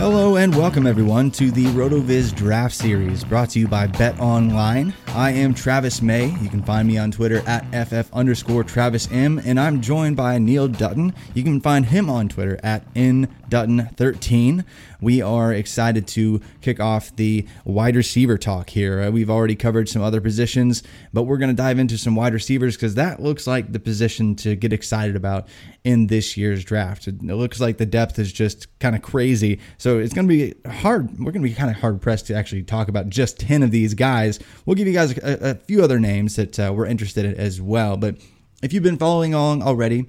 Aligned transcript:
Hello 0.00 0.36
and 0.36 0.56
welcome 0.56 0.86
everyone 0.86 1.30
to 1.32 1.50
the 1.50 1.66
RotoViz 1.66 2.34
Draft 2.34 2.74
Series 2.74 3.22
brought 3.22 3.50
to 3.50 3.58
you 3.58 3.68
by 3.68 3.86
Bet 3.86 4.18
Online. 4.18 4.94
I 5.08 5.30
am 5.32 5.52
Travis 5.52 6.00
May. 6.00 6.28
You 6.40 6.48
can 6.48 6.62
find 6.62 6.88
me 6.88 6.96
on 6.96 7.10
Twitter 7.10 7.42
at 7.46 7.66
FF 7.86 8.10
underscore 8.14 8.64
Travis 8.64 9.12
M, 9.12 9.38
and 9.44 9.60
I'm 9.60 9.82
joined 9.82 10.16
by 10.16 10.38
Neil 10.38 10.68
Dutton. 10.68 11.12
You 11.34 11.42
can 11.42 11.60
find 11.60 11.84
him 11.84 12.08
on 12.08 12.30
Twitter 12.30 12.58
at 12.62 12.82
N 12.96 13.28
Dutton13. 13.50 14.64
We 15.00 15.22
are 15.22 15.52
excited 15.52 16.06
to 16.08 16.40
kick 16.60 16.80
off 16.80 17.14
the 17.16 17.46
wide 17.64 17.96
receiver 17.96 18.38
talk 18.38 18.70
here. 18.70 19.00
Uh, 19.00 19.10
we've 19.10 19.30
already 19.30 19.56
covered 19.56 19.88
some 19.88 20.02
other 20.02 20.20
positions, 20.20 20.82
but 21.12 21.22
we're 21.22 21.38
going 21.38 21.50
to 21.50 21.56
dive 21.56 21.78
into 21.78 21.98
some 21.98 22.14
wide 22.14 22.34
receivers 22.34 22.76
because 22.76 22.94
that 22.94 23.20
looks 23.20 23.46
like 23.46 23.72
the 23.72 23.80
position 23.80 24.34
to 24.36 24.56
get 24.56 24.72
excited 24.72 25.16
about 25.16 25.48
in 25.84 26.06
this 26.08 26.36
year's 26.36 26.64
draft. 26.64 27.08
It 27.08 27.22
looks 27.22 27.60
like 27.60 27.78
the 27.78 27.86
depth 27.86 28.18
is 28.18 28.32
just 28.32 28.66
kind 28.78 28.94
of 28.94 29.02
crazy. 29.02 29.60
So 29.78 29.98
it's 29.98 30.12
going 30.12 30.28
to 30.28 30.34
be 30.34 30.70
hard. 30.70 31.18
We're 31.18 31.32
going 31.32 31.42
to 31.42 31.48
be 31.48 31.54
kind 31.54 31.70
of 31.70 31.76
hard 31.76 32.00
pressed 32.00 32.26
to 32.26 32.34
actually 32.34 32.62
talk 32.62 32.88
about 32.88 33.08
just 33.08 33.38
10 33.40 33.62
of 33.62 33.70
these 33.70 33.94
guys. 33.94 34.38
We'll 34.66 34.76
give 34.76 34.86
you 34.86 34.94
guys 34.94 35.16
a, 35.18 35.50
a 35.50 35.54
few 35.54 35.82
other 35.82 35.98
names 35.98 36.36
that 36.36 36.58
uh, 36.58 36.72
we're 36.74 36.86
interested 36.86 37.24
in 37.24 37.34
as 37.34 37.60
well. 37.60 37.96
But 37.96 38.16
if 38.62 38.72
you've 38.72 38.82
been 38.82 38.98
following 38.98 39.32
along 39.32 39.62
already, 39.62 40.06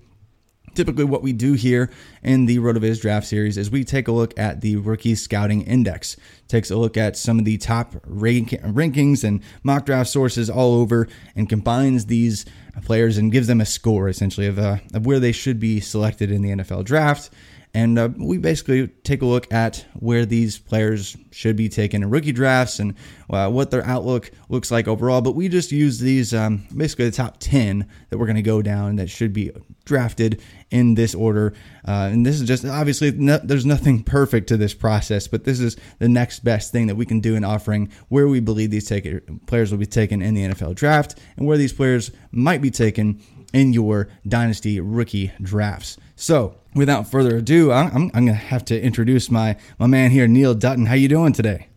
Typically, 0.74 1.04
what 1.04 1.22
we 1.22 1.34
do 1.34 1.54
here 1.54 1.90
in 2.24 2.46
the 2.46 2.58
RotoViz 2.60 3.02
draft 3.02 3.28
series 3.28 3.58
is 3.58 3.70
we 3.70 3.84
take 3.84 4.08
a 4.08 4.12
look 4.12 4.38
at 4.40 4.62
the 4.62 4.78
rookie 4.78 5.16
scouting 5.16 5.64
index, 5.64 6.16
takes 6.48 6.72
a 6.72 6.78
look 6.78 6.96
at 6.96 7.18
some 7.18 7.40
of 7.40 7.46
the 7.46 7.58
top 7.58 7.96
rank- 8.06 8.62
rankings 8.64 9.24
and 9.24 9.44
mock 9.64 9.86
draft 9.86 10.10
sources 10.10 10.50
all 10.50 10.76
over, 10.76 11.10
and 11.36 11.50
combines 11.50 12.06
these 12.06 12.46
players 12.86 13.18
and 13.18 13.34
gives 13.34 13.48
them 13.48 13.60
a 13.60 13.66
score 13.66 14.08
essentially 14.08 14.48
of, 14.48 14.58
uh, 14.58 14.78
of 14.94 15.06
where 15.06 15.20
they 15.20 15.34
should 15.34 15.60
be 15.60 15.82
selected 15.82 16.32
in 16.32 16.42
the 16.42 16.52
NFL 16.52 16.86
draft. 16.86 17.30
And 17.74 17.98
uh, 17.98 18.10
we 18.18 18.38
basically 18.38 18.88
take 18.88 19.22
a 19.22 19.26
look 19.26 19.52
at 19.54 19.86
where 19.94 20.26
these 20.26 20.60
players 20.60 21.16
should 21.32 21.56
be 21.56 21.70
taken 21.70 22.04
in 22.04 22.10
rookie 22.10 22.34
drafts 22.34 22.80
and 22.80 22.96
uh, 23.30 23.50
what 23.50 23.72
their 23.72 23.86
outlook 23.86 24.30
looks 24.50 24.72
like 24.72 24.90
overall. 24.90 25.22
But 25.22 25.36
we 25.36 25.48
just 25.48 25.72
use 25.72 26.00
these 26.00 26.34
um, 26.34 26.66
basically 26.76 27.06
the 27.06 27.16
top 27.16 27.38
10 27.40 27.88
that 28.10 28.18
we're 28.18 28.26
going 28.26 28.36
to 28.36 28.42
go 28.42 28.62
down 28.62 28.98
that 28.98 29.10
should 29.10 29.32
be 29.32 29.52
drafted 29.86 30.42
in 30.70 30.96
this 30.96 31.16
order. 31.16 31.54
Uh, 31.88 32.10
and 32.12 32.26
this 32.26 32.42
is 32.42 32.48
just 32.48 32.66
obviously 32.66 33.12
no, 33.12 33.38
there's 33.38 33.66
nothing 33.66 34.04
perfect 34.04 34.48
to 34.48 34.58
this 34.58 34.74
process, 34.74 35.28
but 35.28 35.46
this 35.46 35.62
is 35.62 35.78
the 36.00 36.10
next 36.10 36.44
best 36.44 36.74
thing 36.74 36.88
that 36.88 36.96
we 36.96 37.06
can 37.06 37.22
do 37.22 37.36
in 37.36 37.44
offering 37.46 37.90
where 38.10 38.28
we 38.28 38.42
believe 38.42 38.72
these 38.72 38.88
take, 38.88 39.08
players 39.48 39.72
will 39.72 39.78
be 39.78 39.86
taken 39.86 40.22
in 40.22 40.34
the 40.34 40.42
NFL 40.42 40.76
draft 40.76 41.18
and 41.38 41.48
where 41.48 41.58
these 41.58 41.74
players 41.74 42.12
might 42.32 42.62
be 42.62 42.72
taken 42.72 43.22
in 43.54 43.74
your 43.74 44.08
dynasty 44.28 44.80
rookie 44.80 45.32
drafts. 45.42 45.98
So, 46.16 46.56
without 46.74 47.08
further 47.08 47.38
ado, 47.38 47.72
I'm, 47.72 48.12
I'm, 48.14 48.26
going 48.26 48.28
to 48.28 48.34
have 48.34 48.66
to 48.66 48.82
introduce 48.82 49.30
my 49.30 49.58
my 49.80 49.88
man 49.88 50.12
here, 50.12 50.28
Neil 50.28 50.54
Dutton. 50.54 50.86
How 50.86 50.94
you 50.94 51.08
doing 51.08 51.34
today? 51.34 51.68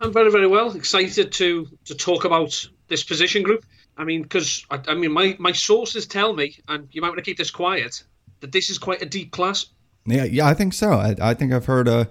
I'm 0.00 0.12
very 0.12 0.30
very 0.30 0.46
well. 0.46 0.74
Excited 0.76 1.32
to 1.32 1.66
to 1.84 1.94
talk 1.94 2.24
about 2.24 2.68
this 2.88 3.02
position 3.02 3.42
group. 3.42 3.64
I 3.96 4.04
mean, 4.04 4.22
because 4.22 4.66
I, 4.70 4.80
I, 4.88 4.94
mean, 4.94 5.12
my 5.12 5.36
my 5.38 5.52
sources 5.52 6.06
tell 6.06 6.34
me, 6.34 6.58
and 6.68 6.88
you 6.92 7.00
might 7.00 7.08
want 7.08 7.18
to 7.18 7.24
keep 7.24 7.38
this 7.38 7.50
quiet, 7.50 8.02
that 8.40 8.52
this 8.52 8.70
is 8.70 8.78
quite 8.78 9.02
a 9.02 9.06
deep 9.06 9.32
class. 9.32 9.66
Yeah, 10.04 10.24
yeah, 10.24 10.46
I 10.46 10.54
think 10.54 10.72
so. 10.72 10.92
I, 10.92 11.16
I 11.20 11.34
think 11.34 11.52
I've 11.52 11.66
heard 11.66 11.88
a 11.88 12.10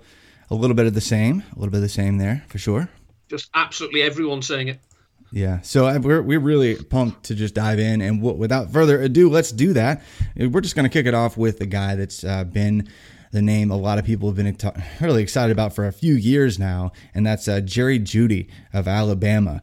a 0.50 0.56
little 0.56 0.76
bit 0.76 0.86
of 0.86 0.94
the 0.94 1.02
same, 1.02 1.44
a 1.56 1.60
little 1.60 1.72
bit 1.72 1.78
of 1.78 1.84
the 1.84 1.90
same 1.90 2.18
there 2.18 2.44
for 2.48 2.58
sure. 2.58 2.90
Just 3.30 3.50
absolutely 3.54 4.02
everyone 4.02 4.42
saying 4.42 4.68
it. 4.68 4.80
Yeah, 5.32 5.62
so 5.62 5.88
uh, 5.88 6.00
we're, 6.00 6.22
we're 6.22 6.40
really 6.40 6.76
pumped 6.76 7.24
to 7.26 7.36
just 7.36 7.56
dive 7.56 7.80
in. 7.80 8.02
And 8.02 8.22
w- 8.22 8.38
without 8.38 8.72
further 8.72 9.02
ado, 9.02 9.30
let's 9.30 9.52
do 9.52 9.74
that. 9.74 10.02
We're 10.36 10.62
just 10.62 10.76
going 10.76 10.84
to 10.86 10.90
kick 10.90 11.06
it 11.06 11.14
off 11.14 11.36
with 11.36 11.60
the 11.60 11.66
guy 11.66 11.96
that's 11.96 12.24
uh, 12.24 12.44
been 12.46 12.88
the 13.32 13.42
name 13.42 13.70
a 13.70 13.76
lot 13.76 14.00
of 14.00 14.06
people 14.06 14.30
have 14.30 14.38
been 14.38 14.58
really 15.02 15.22
excited 15.22 15.52
about 15.52 15.76
for 15.76 15.86
a 15.86 15.92
few 15.92 16.14
years 16.14 16.58
now, 16.58 16.94
and 17.14 17.26
that's 17.26 17.50
uh, 17.50 17.60
Jerry 17.60 18.00
Jeudy 18.00 18.48
of 18.72 18.88
Alabama. 18.88 19.62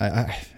I, 0.00 0.06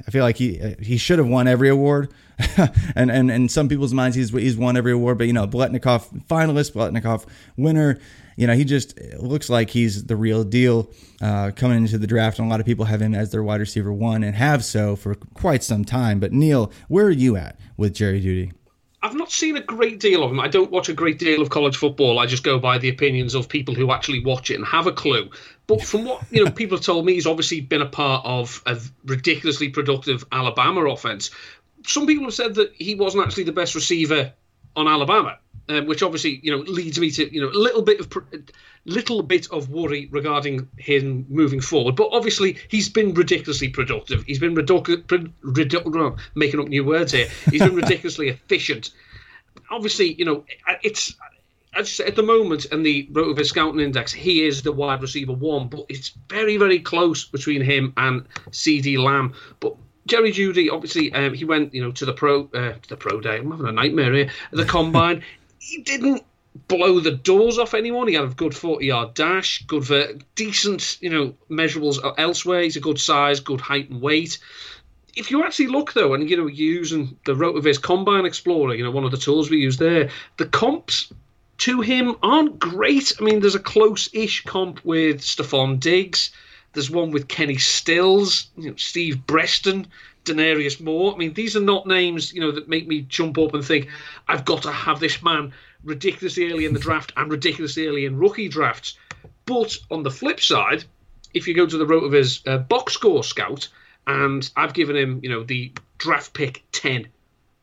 I, 0.07 0.11
feel 0.11 0.23
like 0.23 0.37
he 0.37 0.61
uh, 0.61 0.75
he 0.81 0.97
should 0.97 1.19
have 1.19 1.27
won 1.27 1.49
every 1.49 1.69
award, 1.69 2.13
and 2.95 3.11
and 3.11 3.31
in 3.33 3.49
some 3.49 3.69
people's 3.69 3.93
minds 3.93 4.17
he's 4.17 4.31
he's 4.31 4.57
won 4.57 4.77
every 4.77 4.93
award. 4.93 5.19
But 5.19 5.27
you 5.27 5.33
know, 5.33 5.49
Biletnikoff 5.49 6.27
finalist, 6.29 6.73
Biletnikoff 6.73 7.27
winner 7.57 7.99
you 8.37 8.47
know, 8.47 8.55
he 8.55 8.65
just 8.65 8.99
looks 9.19 9.49
like 9.51 9.71
he's 9.71 10.05
the 10.05 10.17
real 10.17 10.45
deal 10.45 10.91
uh, 11.21 11.51
coming 11.55 11.79
into 11.79 11.99
the 11.99 12.07
draft. 12.07 12.39
And 12.39 12.49
a 12.49 12.51
lot 12.51 12.61
of 12.61 12.67
people 12.67 12.85
have 12.87 13.03
him 13.03 13.15
as 13.15 13.31
their 13.31 13.43
wide 13.43 13.61
receiver 13.61 13.93
one 13.93 14.23
and 14.23 14.35
have 14.35 14.65
so 14.65 14.97
for 14.97 15.15
quite 15.15 15.63
some 15.63 15.85
time. 15.85 16.21
But 16.21 16.33
Neil, 16.33 16.73
where 16.89 17.07
are 17.07 17.11
you 17.11 17.37
at 17.37 17.59
with 17.77 17.95
Jerry 17.95 18.21
Jeudy? 18.21 18.53
I've 19.05 19.17
not 19.17 19.33
seen 19.33 19.57
a 19.57 19.61
great 19.61 19.99
deal 19.99 20.23
of 20.23 20.31
him. 20.31 20.39
I 20.39 20.47
don't 20.47 20.71
watch 20.71 20.89
a 20.89 20.93
great 20.93 21.19
deal 21.19 21.43
of 21.43 21.51
college 21.51 21.77
football. 21.77 22.21
I 22.21 22.27
just 22.27 22.45
go 22.45 22.61
by 22.61 22.79
the 22.79 22.89
opinions 22.89 23.35
of 23.35 23.49
people 23.49 23.75
who 23.75 23.91
actually 23.91 24.25
watch 24.25 24.49
it 24.49 24.55
and 24.55 24.65
have 24.65 24.87
a 24.87 24.93
clue. 24.93 25.29
But 25.67 25.83
from 25.85 26.05
what 26.05 26.23
you 26.31 26.45
know, 26.45 26.51
people 26.51 26.79
have 26.79 26.85
told 26.85 27.05
me, 27.05 27.15
he's 27.15 27.27
obviously 27.27 27.61
been 27.61 27.83
a 27.83 27.89
part 27.89 28.25
of 28.25 28.63
a 28.65 28.79
ridiculously 29.05 29.71
productive 29.71 30.25
Alabama 30.31 30.85
offense. 30.87 31.31
Some 31.85 32.07
people 32.07 32.25
have 32.25 32.35
said 32.35 32.55
that 32.55 32.73
he 32.75 32.95
wasn't 32.95 33.27
actually 33.27 33.45
the 33.45 33.53
best 33.53 33.75
receiver 33.75 34.33
on 34.77 34.87
Alabama 34.87 35.39
um, 35.69 35.87
which 35.87 36.03
obviously 36.03 36.41
you 36.43 36.51
know 36.51 36.63
leads 36.63 36.99
me 36.99 37.11
to 37.11 37.33
you 37.33 37.41
know 37.41 37.49
a 37.49 37.59
little 37.59 37.83
bit 37.83 38.01
of 38.01 38.11
little 38.85 39.23
bit 39.23 39.51
of 39.51 39.71
worry 39.71 40.09
regarding 40.11 40.69
him 40.77 41.27
moving 41.29 41.61
forward. 41.61 41.97
But 41.97 42.09
obviously 42.13 42.59
he's 42.69 42.89
been 42.89 43.15
ridiculously 43.15 43.69
productive. 43.69 44.25
He's 44.25 44.39
been 44.39 44.55
ridiculous, 44.55 45.03
ridic- 45.03 46.19
making 46.35 46.61
up 46.61 46.69
new 46.69 46.85
words 46.85 47.13
here. 47.13 47.29
He's 47.51 47.63
been 47.63 47.77
ridiculously 47.83 48.29
efficient. 48.29 48.91
Obviously, 49.71 50.15
you 50.15 50.25
know 50.25 50.45
it's. 50.83 51.15
At 51.75 52.17
the 52.17 52.23
moment, 52.23 52.67
in 52.67 52.83
the 52.83 53.09
Rotoviz 53.13 53.47
Scouting 53.47 53.81
Index, 53.81 54.13
he 54.13 54.45
is 54.45 54.61
the 54.61 54.73
wide 54.73 55.01
receiver 55.01 55.33
one, 55.33 55.69
but 55.69 55.87
it's 55.89 56.13
very, 56.29 56.59
very 56.59 56.79
close 56.79 57.25
between 57.25 57.63
him 57.63 57.95
and 57.97 58.27
CeeDee 58.51 58.99
Lamb. 58.99 59.33
But 59.59 59.77
Jerry 60.07 60.33
Jeudy, 60.33 60.69
obviously, 60.71 61.13
um, 61.15 61.33
he 61.33 61.47
went, 61.47 61.73
you 61.73 61.83
know, 61.83 61.93
to 61.93 62.05
the 62.05 62.13
pro, 62.13 62.51
uh, 62.55 62.75
the 62.89 62.97
pro 62.99 63.21
day. 63.21 63.39
I'm 63.39 63.51
having 63.51 63.69
a 63.69 63.73
nightmare 63.73 64.13
here. 64.13 64.31
The 64.51 64.65
combine 64.79 65.23
he 65.73 65.81
didn't 65.83 66.23
blow 66.69 67.01
the 67.01 67.13
doors 67.13 67.59
off 67.59 67.73
anyone. 67.73 68.09
He 68.09 68.15
had 68.15 68.25
a 68.25 68.29
good 68.29 68.55
40 68.55 68.85
yard 68.85 69.15
dash, 69.15 69.65
good 69.67 69.87
for 69.87 70.05
decent, 70.35 70.99
you 71.01 71.09
know, 71.09 71.35
measurables 71.51 71.99
elsewhere. 72.19 72.63
He's 72.63 72.77
a 72.77 72.81
good 72.81 73.01
size, 73.01 73.41
good 73.41 73.61
height 73.61 73.89
and 73.89 74.03
weight. 74.03 74.39
If 75.17 75.31
you 75.31 75.45
actually 75.45 75.69
look 75.69 75.95
though, 75.95 76.13
and 76.13 76.29
you 76.29 76.37
know, 76.37 76.47
using 76.47 77.17
the 77.25 77.33
Rotoviz 77.33 77.81
Combine 77.81 78.27
Explorer, 78.27 78.75
you 78.75 78.85
know, 78.85 78.91
one 78.91 79.05
of 79.05 79.11
the 79.11 79.17
tools 79.17 79.51
we 79.51 79.59
use 79.59 79.79
there, 79.79 80.11
the 80.37 80.47
comps 80.47 81.11
to 81.59 81.81
him 81.81 82.17
aren't 82.23 82.59
great. 82.59 83.15
I 83.19 83.25
mean, 83.25 83.41
there's 83.41 83.55
a 83.55 83.61
close-ish 83.61 84.45
comp 84.45 84.85
with 84.85 85.21
Stefon 85.21 85.81
Diggs. 85.81 86.33
There's 86.75 86.91
one 86.91 87.11
with 87.13 87.29
Kenny 87.29 87.59
Stills, 87.59 88.51
you 88.57 88.71
know, 88.71 88.77
Steve 88.77 89.27
Breaston. 89.27 89.87
Denarius 90.25 90.81
Moore. 90.81 91.15
I 91.15 91.19
mean, 91.19 91.35
these 91.35 91.57
are 91.57 91.61
not 91.61 91.87
names, 91.87 92.33
you 92.33 92.41
know, 92.41 92.53
that 92.53 92.69
make 92.69 92.87
me 92.87 93.03
jump 93.03 93.39
up 93.39 93.55
and 93.55 93.65
think 93.65 93.89
I've 94.29 94.45
got 94.45 94.63
to 94.63 94.73
have 94.73 95.01
this 95.01 95.23
man 95.23 95.53
ridiculously 95.85 96.51
early 96.51 96.65
in 96.65 96.75
the 96.75 96.81
draft 96.81 97.13
and 97.17 97.31
ridiculously 97.31 97.87
early 97.87 98.05
in 98.05 98.19
rookie 98.19 98.49
drafts. 98.49 98.97
But 99.47 99.77
on 99.91 100.03
the 100.03 100.11
flip 100.11 100.41
side, 100.41 100.85
if 101.35 101.49
you 101.49 101.55
go 101.55 101.67
to 101.67 101.77
the 101.77 101.87
Rotoviz 101.87 102.47
uh, 102.47 102.59
box 102.59 102.95
score 102.95 103.25
scout, 103.25 103.69
and 104.07 104.49
I've 104.57 104.75
given 104.75 104.97
him, 104.97 105.21
you 105.23 105.31
know, 105.31 105.43
the 105.43 105.73
draft 105.99 106.35
pick 106.35 106.65
10, 106.73 107.09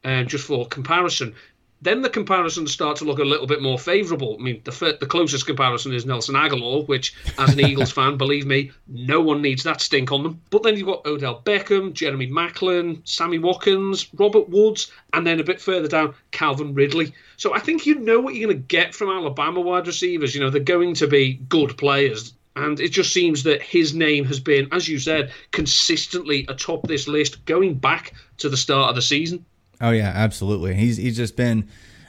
uh, 0.03 0.23
just 0.23 0.45
for 0.45 0.67
comparison, 0.67 1.35
then 1.81 2.01
the 2.01 2.09
comparisons 2.09 2.71
start 2.71 2.97
to 2.97 3.05
look 3.05 3.19
a 3.19 3.23
little 3.23 3.47
bit 3.47 3.61
more 3.61 3.79
favourable. 3.79 4.35
I 4.39 4.43
mean, 4.43 4.61
the 4.63 4.97
the 4.99 5.05
closest 5.05 5.45
comparison 5.45 5.93
is 5.93 6.05
Nelson 6.05 6.35
Agholor, 6.35 6.87
which, 6.87 7.13
as 7.37 7.53
an 7.53 7.59
Eagles 7.59 7.91
fan, 7.91 8.17
believe 8.17 8.45
me, 8.45 8.71
no 8.87 9.21
one 9.21 9.41
needs 9.41 9.63
that 9.63 9.81
stink 9.81 10.11
on 10.11 10.23
them. 10.23 10.41
But 10.49 10.63
then 10.63 10.75
you've 10.75 10.87
got 10.87 11.05
Odell 11.05 11.41
Beckham, 11.41 11.93
Jeremy 11.93 12.27
Maclin, 12.27 13.01
Sammy 13.07 13.39
Watkins, 13.39 14.07
Robert 14.15 14.49
Woods, 14.49 14.91
and 15.13 15.25
then 15.25 15.39
a 15.39 15.43
bit 15.43 15.61
further 15.61 15.87
down, 15.87 16.13
Calvin 16.31 16.73
Ridley. 16.73 17.13
So 17.37 17.53
I 17.53 17.59
think 17.59 17.85
you 17.85 17.95
know 17.95 18.19
what 18.19 18.35
you're 18.35 18.47
going 18.47 18.61
to 18.61 18.67
get 18.67 18.93
from 18.93 19.09
Alabama 19.09 19.61
wide 19.61 19.87
receivers. 19.87 20.35
You 20.35 20.41
know, 20.41 20.49
they're 20.49 20.61
going 20.61 20.95
to 20.95 21.07
be 21.07 21.35
good 21.47 21.77
players. 21.77 22.33
And 22.55 22.79
it 22.81 22.89
just 22.89 23.13
seems 23.13 23.43
that 23.43 23.61
his 23.61 23.93
name 23.93 24.25
has 24.25 24.39
been, 24.41 24.67
as 24.73 24.89
you 24.89 24.99
said, 24.99 25.31
consistently 25.51 26.45
atop 26.49 26.85
this 26.87 27.07
list 27.07 27.45
going 27.45 27.75
back 27.75 28.13
to 28.39 28.49
the 28.49 28.57
start 28.57 28.89
of 28.89 28.95
the 28.95 29.01
season. 29.01 29.45
Oh 29.81 29.91
yeah, 29.91 30.11
absolutely. 30.13 30.75
He's 30.75 30.97
he's 30.97 31.15
just 31.15 31.35
been 31.35 31.67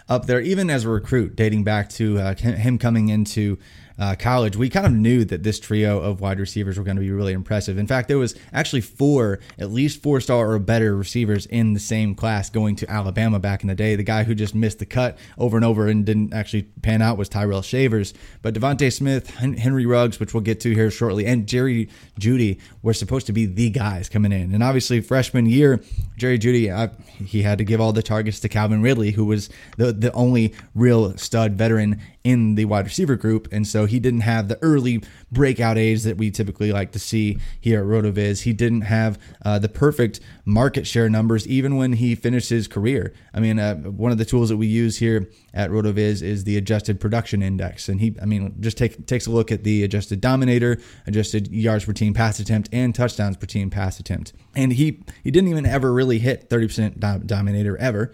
up 0.09 0.27
there, 0.27 0.41
even 0.41 0.71
as 0.71 0.85
a 0.85 0.89
recruit, 0.89 1.37
dating 1.37 1.63
back 1.65 1.89
to 1.91 2.19
uh, 2.19 2.35
him 2.35 2.79
coming 2.79 3.09
into 3.09 3.59
uh, 4.01 4.15
college, 4.19 4.57
we 4.57 4.71
kind 4.71 4.87
of 4.87 4.93
knew 4.93 5.27
that 5.27 5.43
this 5.43 5.61
trio 5.61 6.01
of 6.01 6.23
wide 6.23 6.41
receivers 6.41 6.79
were 6.79 6.85
going 6.85 6.97
to 6.97 7.03
be 7.03 7.11
really 7.11 7.35
impressive. 7.35 7.77
In 7.77 7.87
fact, 7.87 8.09
there 8.09 8.17
was 8.17 8.35
actually 8.51 8.81
four, 8.81 9.41
at 9.59 9.71
least 9.71 10.03
four 10.03 10.23
star 10.23 10.51
or 10.51 10.59
better 10.59 10.97
receivers 10.97 11.45
in 11.47 11.75
the 11.75 11.81
same 11.81 12.15
class 12.15 12.49
going 12.49 12.77
to 12.77 12.91
Alabama 12.91 13.39
back 13.39 13.63
in 13.63 13.69
the 13.69 13.75
day. 13.75 13.97
The 13.97 14.03
guy 14.03 14.25
who 14.25 14.35
just 14.35 14.55
missed 14.55 14.79
the 14.79 14.87
cut 14.87 15.19
over 15.37 15.59
and 15.59 15.67
over 15.67 15.87
and 15.87 16.07
didn't 16.07 16.33
actually 16.33 16.63
pan 16.63 17.03
out 17.03 17.19
was 17.19 17.29
Tyrell 17.29 17.61
Shavers. 17.61 18.15
But 18.41 18.55
DeVonta 18.55 18.91
Smith, 18.91 19.29
Henry 19.29 19.85
Ruggs, 19.85 20.19
which 20.19 20.33
we'll 20.33 20.43
get 20.43 20.61
to 20.61 20.75
here 20.75 20.91
shortly, 20.91 21.27
and 21.27 21.47
Jerry 21.47 21.91
Jeudy 22.19 22.59
were 22.83 22.95
supposed 22.95 23.27
to 23.27 23.35
be 23.35 23.45
the 23.45 23.69
guys 23.69 24.09
coming 24.09 24.33
in. 24.33 24.55
And 24.55 24.63
obviously, 24.63 25.03
freshman 25.03 25.45
year, 25.45 25.79
Jerry 26.17 26.39
Jeudy, 26.39 26.71
uh, 26.71 26.89
he 27.23 27.43
had 27.43 27.59
to 27.59 27.65
give 27.65 27.83
all 27.83 27.93
the 27.93 28.03
targets 28.03 28.41
to 28.41 28.49
Calvin 28.49 28.81
Ridley, 28.81 29.11
who 29.11 29.27
was 29.27 29.51
the, 29.77 29.93
the 29.93 30.11
only 30.13 30.55
real 30.75 31.19
stud 31.19 31.53
veteran 31.53 32.01
in 32.23 32.55
the 32.55 32.67
wide 32.67 32.85
receiver 32.85 33.17
group. 33.17 33.49
And 33.51 33.67
so 33.67 33.87
he 33.87 33.99
didn't 33.99 34.21
have 34.21 34.49
the 34.49 34.59
early 34.63 35.03
breakout 35.33 35.79
age 35.79 36.03
that 36.03 36.19
we 36.19 36.31
typically 36.31 36.73
like 36.73 36.93
to 36.93 36.99
see 36.99 37.39
here 37.61 37.81
at 37.81 37.87
RotoViz. 37.87 38.43
He 38.43 38.53
didn't 38.53 38.83
have 38.83 39.19
uh, 39.45 39.59
the 39.59 39.69
perfect 39.69 40.21
market 40.45 40.87
share 40.87 41.09
numbers 41.09 41.47
even 41.47 41.77
when 41.77 41.95
he 41.95 42.15
finished 42.15 42.51
his 42.51 42.69
career. 42.69 43.15
I 43.33 43.41
mean, 43.41 43.59
uh, 43.59 43.77
one 43.77 44.13
of 44.13 44.19
the 44.19 44.25
tools 44.25 44.51
that 44.51 44.59
we 44.59 44.67
use 44.67 44.99
here 44.99 45.31
at 45.55 45.71
RotoViz 45.71 46.23
is 46.23 46.45
the 46.45 46.57
adjusted 46.57 47.01
production 47.01 47.43
index. 47.43 47.89
And 47.89 48.01
he, 48.01 48.15
I 48.21 48.27
mean, 48.27 48.55
just 48.61 48.77
take, 48.77 49.07
takes 49.07 49.27
a 49.27 49.31
look 49.31 49.51
at 49.51 49.65
the 49.65 49.83
adjusted 49.83 50.21
dominator, 50.21 50.79
adjusted 51.07 51.49
yards 51.49 51.87
per 51.87 51.93
team 51.93 52.13
pass 52.13 52.39
attempt, 52.39 52.69
and 52.73 52.95
touchdowns 52.95 53.37
per 53.39 53.47
team 53.47 53.71
pass 53.71 53.99
attempt. 53.99 54.35
And 54.55 54.75
he, 54.75 55.03
he 55.25 55.31
didn't 55.31 55.49
even 55.49 55.65
ever 55.65 55.93
really 55.93 56.19
hit 56.19 56.51
30% 56.51 57.27
dominator 57.27 57.79
ever. 57.79 58.13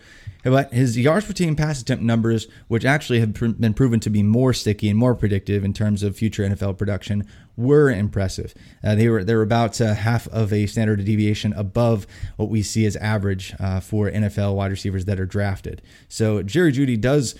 But 0.51 0.73
his 0.73 0.97
yards 0.97 1.27
per 1.27 1.33
team 1.33 1.57
pass 1.57 1.83
attempt 1.83 2.05
numbers, 2.05 2.47
which 2.69 2.85
actually 2.85 3.19
have 3.19 3.33
been 3.33 3.75
proven 3.75 3.96
to 4.01 4.11
be 4.11 4.23
more 4.23 4.53
sticky 4.53 4.89
and 4.89 4.99
more 4.99 5.15
predictive 5.15 5.65
in 5.65 5.73
terms 5.73 6.03
of 6.03 6.17
future 6.17 6.43
NFL 6.43 6.79
production, 6.79 7.27
were 7.57 7.91
impressive. 7.91 8.55
Uh, 8.85 8.95
they 8.95 9.09
were 9.09 9.25
they 9.25 9.35
were 9.35 9.43
about 9.43 9.81
uh, 9.81 9.95
half 9.95 10.29
of 10.29 10.53
a 10.53 10.67
standard 10.67 11.05
deviation 11.05 11.53
above 11.55 12.07
what 12.37 12.49
we 12.49 12.63
see 12.63 12.87
as 12.87 12.97
average 12.97 13.55
uh, 13.59 13.81
for 13.81 14.11
NFL 14.11 14.55
wide 14.55 14.71
receivers 14.71 15.05
that 15.07 15.19
are 15.19 15.27
drafted. 15.27 15.83
So 16.09 16.43
Jerry 16.43 16.73
Jeudy 16.73 17.01
does 17.01 17.35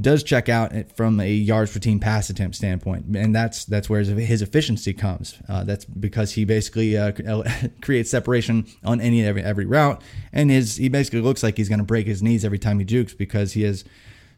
does 0.00 0.22
check 0.22 0.48
out 0.48 0.72
from 0.94 1.18
a 1.20 1.30
yards 1.30 1.72
per 1.72 1.78
team 1.78 1.98
pass 1.98 2.30
attempt 2.30 2.56
standpoint, 2.56 3.16
and 3.16 3.34
that's 3.34 3.64
that's 3.64 3.88
where 3.88 4.02
his 4.02 4.42
efficiency 4.42 4.92
comes. 4.92 5.38
Uh, 5.48 5.64
that's 5.64 5.84
because 5.84 6.32
he 6.32 6.44
basically 6.44 6.96
uh, 6.96 7.12
creates 7.82 8.10
separation 8.10 8.66
on 8.84 9.00
any 9.00 9.24
every 9.24 9.42
every 9.42 9.66
route, 9.66 10.00
and 10.32 10.50
his 10.50 10.76
he 10.76 10.88
basically 10.88 11.20
looks 11.20 11.42
like 11.42 11.56
he's 11.56 11.68
going 11.68 11.78
to 11.78 11.84
break 11.84 12.06
his 12.06 12.22
knees 12.22 12.44
every 12.44 12.58
time 12.58 12.78
he 12.78 12.84
jukes 12.84 13.14
because 13.14 13.52
he 13.52 13.62
has 13.62 13.84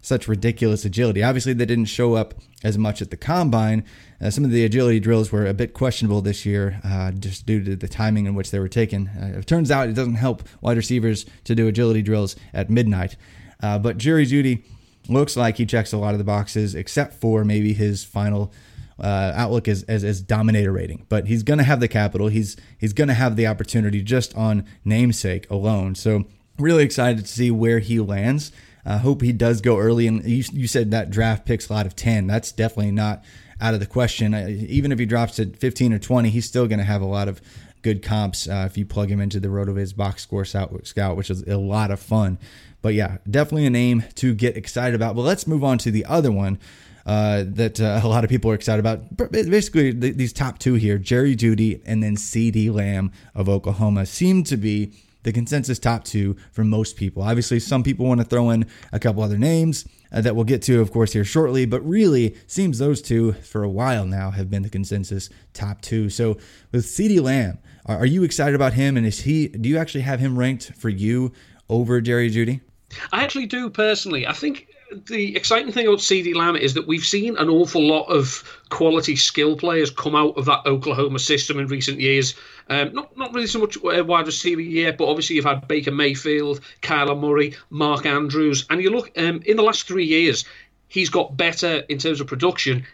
such 0.00 0.28
ridiculous 0.28 0.84
agility. 0.84 1.22
Obviously, 1.22 1.52
they 1.52 1.66
didn't 1.66 1.86
show 1.86 2.14
up 2.14 2.34
as 2.62 2.78
much 2.78 3.02
at 3.02 3.10
the 3.10 3.16
combine. 3.16 3.84
Uh, 4.20 4.30
some 4.30 4.44
of 4.44 4.50
the 4.50 4.64
agility 4.64 5.00
drills 5.00 5.30
were 5.32 5.46
a 5.46 5.54
bit 5.54 5.74
questionable 5.74 6.20
this 6.20 6.44
year, 6.46 6.80
uh, 6.84 7.10
just 7.10 7.46
due 7.46 7.62
to 7.62 7.76
the 7.76 7.88
timing 7.88 8.26
in 8.26 8.34
which 8.34 8.50
they 8.50 8.58
were 8.58 8.68
taken. 8.68 9.08
Uh, 9.08 9.38
it 9.38 9.46
turns 9.46 9.70
out 9.70 9.88
it 9.88 9.94
doesn't 9.94 10.14
help 10.14 10.42
wide 10.60 10.76
receivers 10.76 11.26
to 11.44 11.54
do 11.54 11.68
agility 11.68 12.02
drills 12.02 12.36
at 12.52 12.70
midnight. 12.70 13.16
Uh, 13.62 13.78
but 13.78 13.98
Jerry 13.98 14.24
Jeudy 14.24 14.62
looks 15.08 15.36
like 15.36 15.56
he 15.56 15.66
checks 15.66 15.92
a 15.92 15.98
lot 15.98 16.14
of 16.14 16.18
the 16.18 16.24
boxes, 16.24 16.74
except 16.74 17.14
for 17.14 17.44
maybe 17.44 17.72
his 17.72 18.04
final 18.04 18.52
uh, 18.98 19.32
outlook 19.34 19.68
as, 19.68 19.82
as, 19.84 20.04
as 20.04 20.20
dominator 20.20 20.72
rating. 20.72 21.06
But 21.08 21.26
he's 21.26 21.42
going 21.42 21.58
to 21.58 21.64
have 21.64 21.80
the 21.80 21.88
capital. 21.88 22.28
He's 22.28 22.56
he's 22.78 22.92
going 22.92 23.08
to 23.08 23.14
have 23.14 23.36
the 23.36 23.46
opportunity 23.46 24.02
just 24.02 24.34
on 24.34 24.66
namesake 24.84 25.50
alone. 25.50 25.94
So 25.94 26.24
really 26.58 26.84
excited 26.84 27.24
to 27.24 27.30
see 27.30 27.50
where 27.50 27.78
he 27.78 27.98
lands. 28.00 28.52
I 28.84 28.98
hope 28.98 29.22
he 29.22 29.32
does 29.32 29.60
go 29.60 29.78
early. 29.78 30.06
And 30.06 30.24
you, 30.24 30.44
you 30.52 30.66
said 30.66 30.90
that 30.90 31.10
draft 31.10 31.44
pick 31.44 31.60
slot 31.60 31.86
of 31.86 31.96
10. 31.96 32.26
That's 32.26 32.52
definitely 32.52 32.92
not 32.92 33.24
out 33.60 33.74
of 33.74 33.80
the 33.80 33.86
question. 33.86 34.34
Even 34.68 34.92
if 34.92 34.98
he 34.98 35.06
drops 35.06 35.36
to 35.36 35.46
15 35.46 35.92
or 35.92 35.98
20, 35.98 36.30
he's 36.30 36.46
still 36.46 36.66
going 36.66 36.78
to 36.78 36.84
have 36.84 37.02
a 37.02 37.06
lot 37.06 37.28
of 37.28 37.40
good 37.82 38.02
comps 38.02 38.48
uh, 38.48 38.64
if 38.66 38.76
you 38.76 38.84
plug 38.84 39.10
him 39.10 39.20
into 39.20 39.40
the 39.40 39.48
RotoViz 39.48 39.96
box 39.96 40.22
score 40.22 40.44
scout, 40.44 41.16
which 41.16 41.30
is 41.30 41.42
a 41.42 41.56
lot 41.56 41.90
of 41.90 42.00
fun. 42.00 42.38
But 42.82 42.94
yeah, 42.94 43.18
definitely 43.28 43.66
a 43.66 43.70
name 43.70 44.04
to 44.16 44.34
get 44.34 44.56
excited 44.56 44.94
about. 44.94 45.16
But 45.16 45.22
let's 45.22 45.46
move 45.46 45.64
on 45.64 45.78
to 45.78 45.90
the 45.90 46.04
other 46.06 46.32
one 46.32 46.58
uh, 47.04 47.44
that 47.46 47.80
uh, 47.80 48.00
a 48.02 48.08
lot 48.08 48.24
of 48.24 48.30
people 48.30 48.50
are 48.50 48.54
excited 48.54 48.80
about. 48.80 49.30
Basically, 49.32 49.92
these 49.92 50.32
top 50.32 50.58
two 50.58 50.74
here, 50.74 50.98
Jerry 50.98 51.36
Jeudy 51.36 51.80
and 51.84 52.02
then 52.02 52.16
CeeDee 52.16 52.72
Lamb 52.72 53.12
of 53.34 53.48
Oklahoma, 53.48 54.06
seem 54.06 54.44
to 54.44 54.56
be 54.56 54.92
the 55.22 55.32
consensus 55.32 55.78
top 55.78 56.04
two 56.04 56.36
for 56.52 56.64
most 56.64 56.96
people. 56.96 57.22
Obviously, 57.22 57.60
some 57.60 57.82
people 57.82 58.06
want 58.06 58.20
to 58.20 58.26
throw 58.26 58.50
in 58.50 58.66
a 58.92 58.98
couple 58.98 59.22
other 59.22 59.38
names 59.38 59.86
uh, 60.12 60.20
that 60.20 60.34
we'll 60.34 60.44
get 60.44 60.62
to, 60.62 60.80
of 60.80 60.92
course, 60.92 61.12
here 61.12 61.24
shortly. 61.24 61.66
But 61.66 61.86
really, 61.86 62.36
seems 62.46 62.78
those 62.78 63.02
two 63.02 63.32
for 63.32 63.62
a 63.62 63.68
while 63.68 64.06
now 64.06 64.30
have 64.30 64.50
been 64.50 64.62
the 64.62 64.70
consensus 64.70 65.28
top 65.52 65.80
two. 65.82 66.10
So 66.10 66.38
with 66.72 66.86
CeeDee 66.86 67.20
Lamb, 67.20 67.58
are, 67.86 67.98
are 67.98 68.06
you 68.06 68.22
excited 68.22 68.54
about 68.54 68.74
him? 68.74 68.96
And 68.96 69.06
is 69.06 69.20
he? 69.20 69.48
Do 69.48 69.68
you 69.68 69.78
actually 69.78 70.02
have 70.02 70.20
him 70.20 70.38
ranked 70.38 70.72
for 70.76 70.88
you 70.88 71.32
over 71.68 72.00
Jerry 72.00 72.30
Jeudy? 72.30 72.60
I 73.12 73.22
actually 73.22 73.46
do 73.46 73.70
personally. 73.70 74.26
I 74.26 74.32
think 74.32 74.66
the 75.06 75.36
exciting 75.36 75.72
thing 75.72 75.86
about 75.86 75.98
CeeDee 75.98 76.34
Lamb 76.34 76.56
is 76.56 76.74
that 76.74 76.86
we've 76.86 77.04
seen 77.04 77.36
an 77.36 77.48
awful 77.48 77.86
lot 77.86 78.04
of 78.04 78.42
quality 78.70 79.16
skill 79.16 79.56
players 79.56 79.90
come 79.90 80.14
out 80.14 80.36
of 80.36 80.46
that 80.46 80.66
Oklahoma 80.66 81.18
system 81.18 81.58
in 81.58 81.66
recent 81.66 82.00
years. 82.00 82.34
Um, 82.68 82.92
not 82.92 83.16
not 83.16 83.32
really 83.32 83.46
so 83.46 83.60
much 83.60 83.76
uh, 83.76 84.04
wide 84.04 84.26
receiver 84.26 84.60
yet, 84.60 84.98
but 84.98 85.08
obviously 85.08 85.36
you've 85.36 85.44
had 85.44 85.68
Baker 85.68 85.90
Mayfield, 85.90 86.60
Kyler 86.82 87.18
Murray, 87.18 87.56
Mark 87.70 88.06
Andrews, 88.06 88.66
and 88.70 88.82
you 88.82 88.90
look 88.90 89.10
um, 89.16 89.42
in 89.44 89.56
the 89.56 89.62
last 89.62 89.86
three 89.86 90.06
years, 90.06 90.44
he's 90.88 91.10
got 91.10 91.36
better 91.36 91.84
in 91.88 91.98
terms 91.98 92.20
of 92.20 92.26
production 92.26 92.86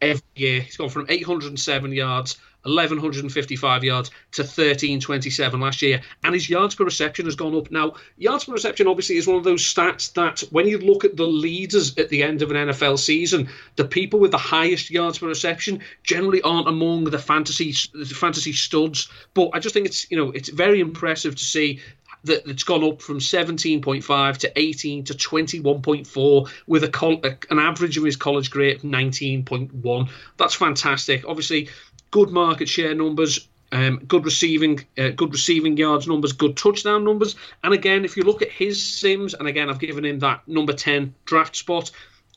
every 0.00 0.22
year. 0.34 0.60
He's 0.60 0.76
gone 0.76 0.90
from 0.90 1.06
807 1.08 1.92
yards 1.92 2.36
1155 2.64 3.84
yards 3.84 4.10
to 4.32 4.42
1327 4.42 5.60
last 5.60 5.82
year, 5.82 6.00
and 6.22 6.34
his 6.34 6.48
yards 6.48 6.74
per 6.74 6.84
reception 6.84 7.26
has 7.26 7.36
gone 7.36 7.54
up. 7.54 7.70
Now, 7.70 7.94
yards 8.16 8.44
per 8.44 8.52
reception 8.52 8.86
obviously 8.86 9.16
is 9.16 9.26
one 9.26 9.36
of 9.36 9.44
those 9.44 9.62
stats 9.62 10.12
that 10.14 10.40
when 10.50 10.66
you 10.66 10.78
look 10.78 11.04
at 11.04 11.16
the 11.16 11.26
leaders 11.26 11.96
at 11.98 12.08
the 12.08 12.22
end 12.22 12.42
of 12.42 12.50
an 12.50 12.68
NFL 12.68 12.98
season, 12.98 13.48
the 13.76 13.84
people 13.84 14.18
with 14.18 14.30
the 14.30 14.38
highest 14.38 14.90
yards 14.90 15.18
per 15.18 15.26
reception 15.26 15.80
generally 16.02 16.40
aren't 16.42 16.68
among 16.68 17.04
the 17.04 17.18
fantasy 17.18 17.74
the 17.92 18.06
fantasy 18.06 18.52
studs. 18.52 19.08
But 19.34 19.50
I 19.52 19.58
just 19.58 19.74
think 19.74 19.86
it's 19.86 20.10
you 20.10 20.16
know 20.16 20.30
it's 20.30 20.48
very 20.48 20.80
impressive 20.80 21.36
to 21.36 21.44
see 21.44 21.80
that 22.24 22.46
it's 22.46 22.64
gone 22.64 22.84
up 22.84 23.00
from 23.00 23.18
17.5 23.18 24.36
to 24.38 24.58
18 24.58 25.04
to 25.04 25.14
21.4 25.14 26.50
with 26.66 26.84
a, 26.84 27.38
an 27.50 27.58
average 27.58 27.96
of 27.96 28.04
his 28.04 28.16
college 28.16 28.50
grade 28.50 28.76
of 28.76 28.82
19.1. 28.82 30.10
That's 30.36 30.54
fantastic. 30.54 31.24
Obviously, 31.26 31.68
good 32.10 32.30
market 32.30 32.68
share 32.68 32.94
numbers, 32.94 33.48
um, 33.72 33.98
good 34.06 34.24
receiving, 34.24 34.84
uh, 34.98 35.10
good 35.10 35.32
receiving 35.32 35.76
yards 35.76 36.06
numbers, 36.06 36.32
good 36.32 36.56
touchdown 36.56 37.04
numbers. 37.04 37.36
And 37.62 37.74
again, 37.74 38.04
if 38.04 38.16
you 38.16 38.22
look 38.22 38.42
at 38.42 38.50
his 38.50 38.82
sims, 38.82 39.34
and 39.34 39.48
again, 39.48 39.68
I've 39.68 39.80
given 39.80 40.04
him 40.04 40.18
that 40.20 40.46
number 40.46 40.72
ten 40.72 41.14
draft 41.24 41.56
spot. 41.56 41.90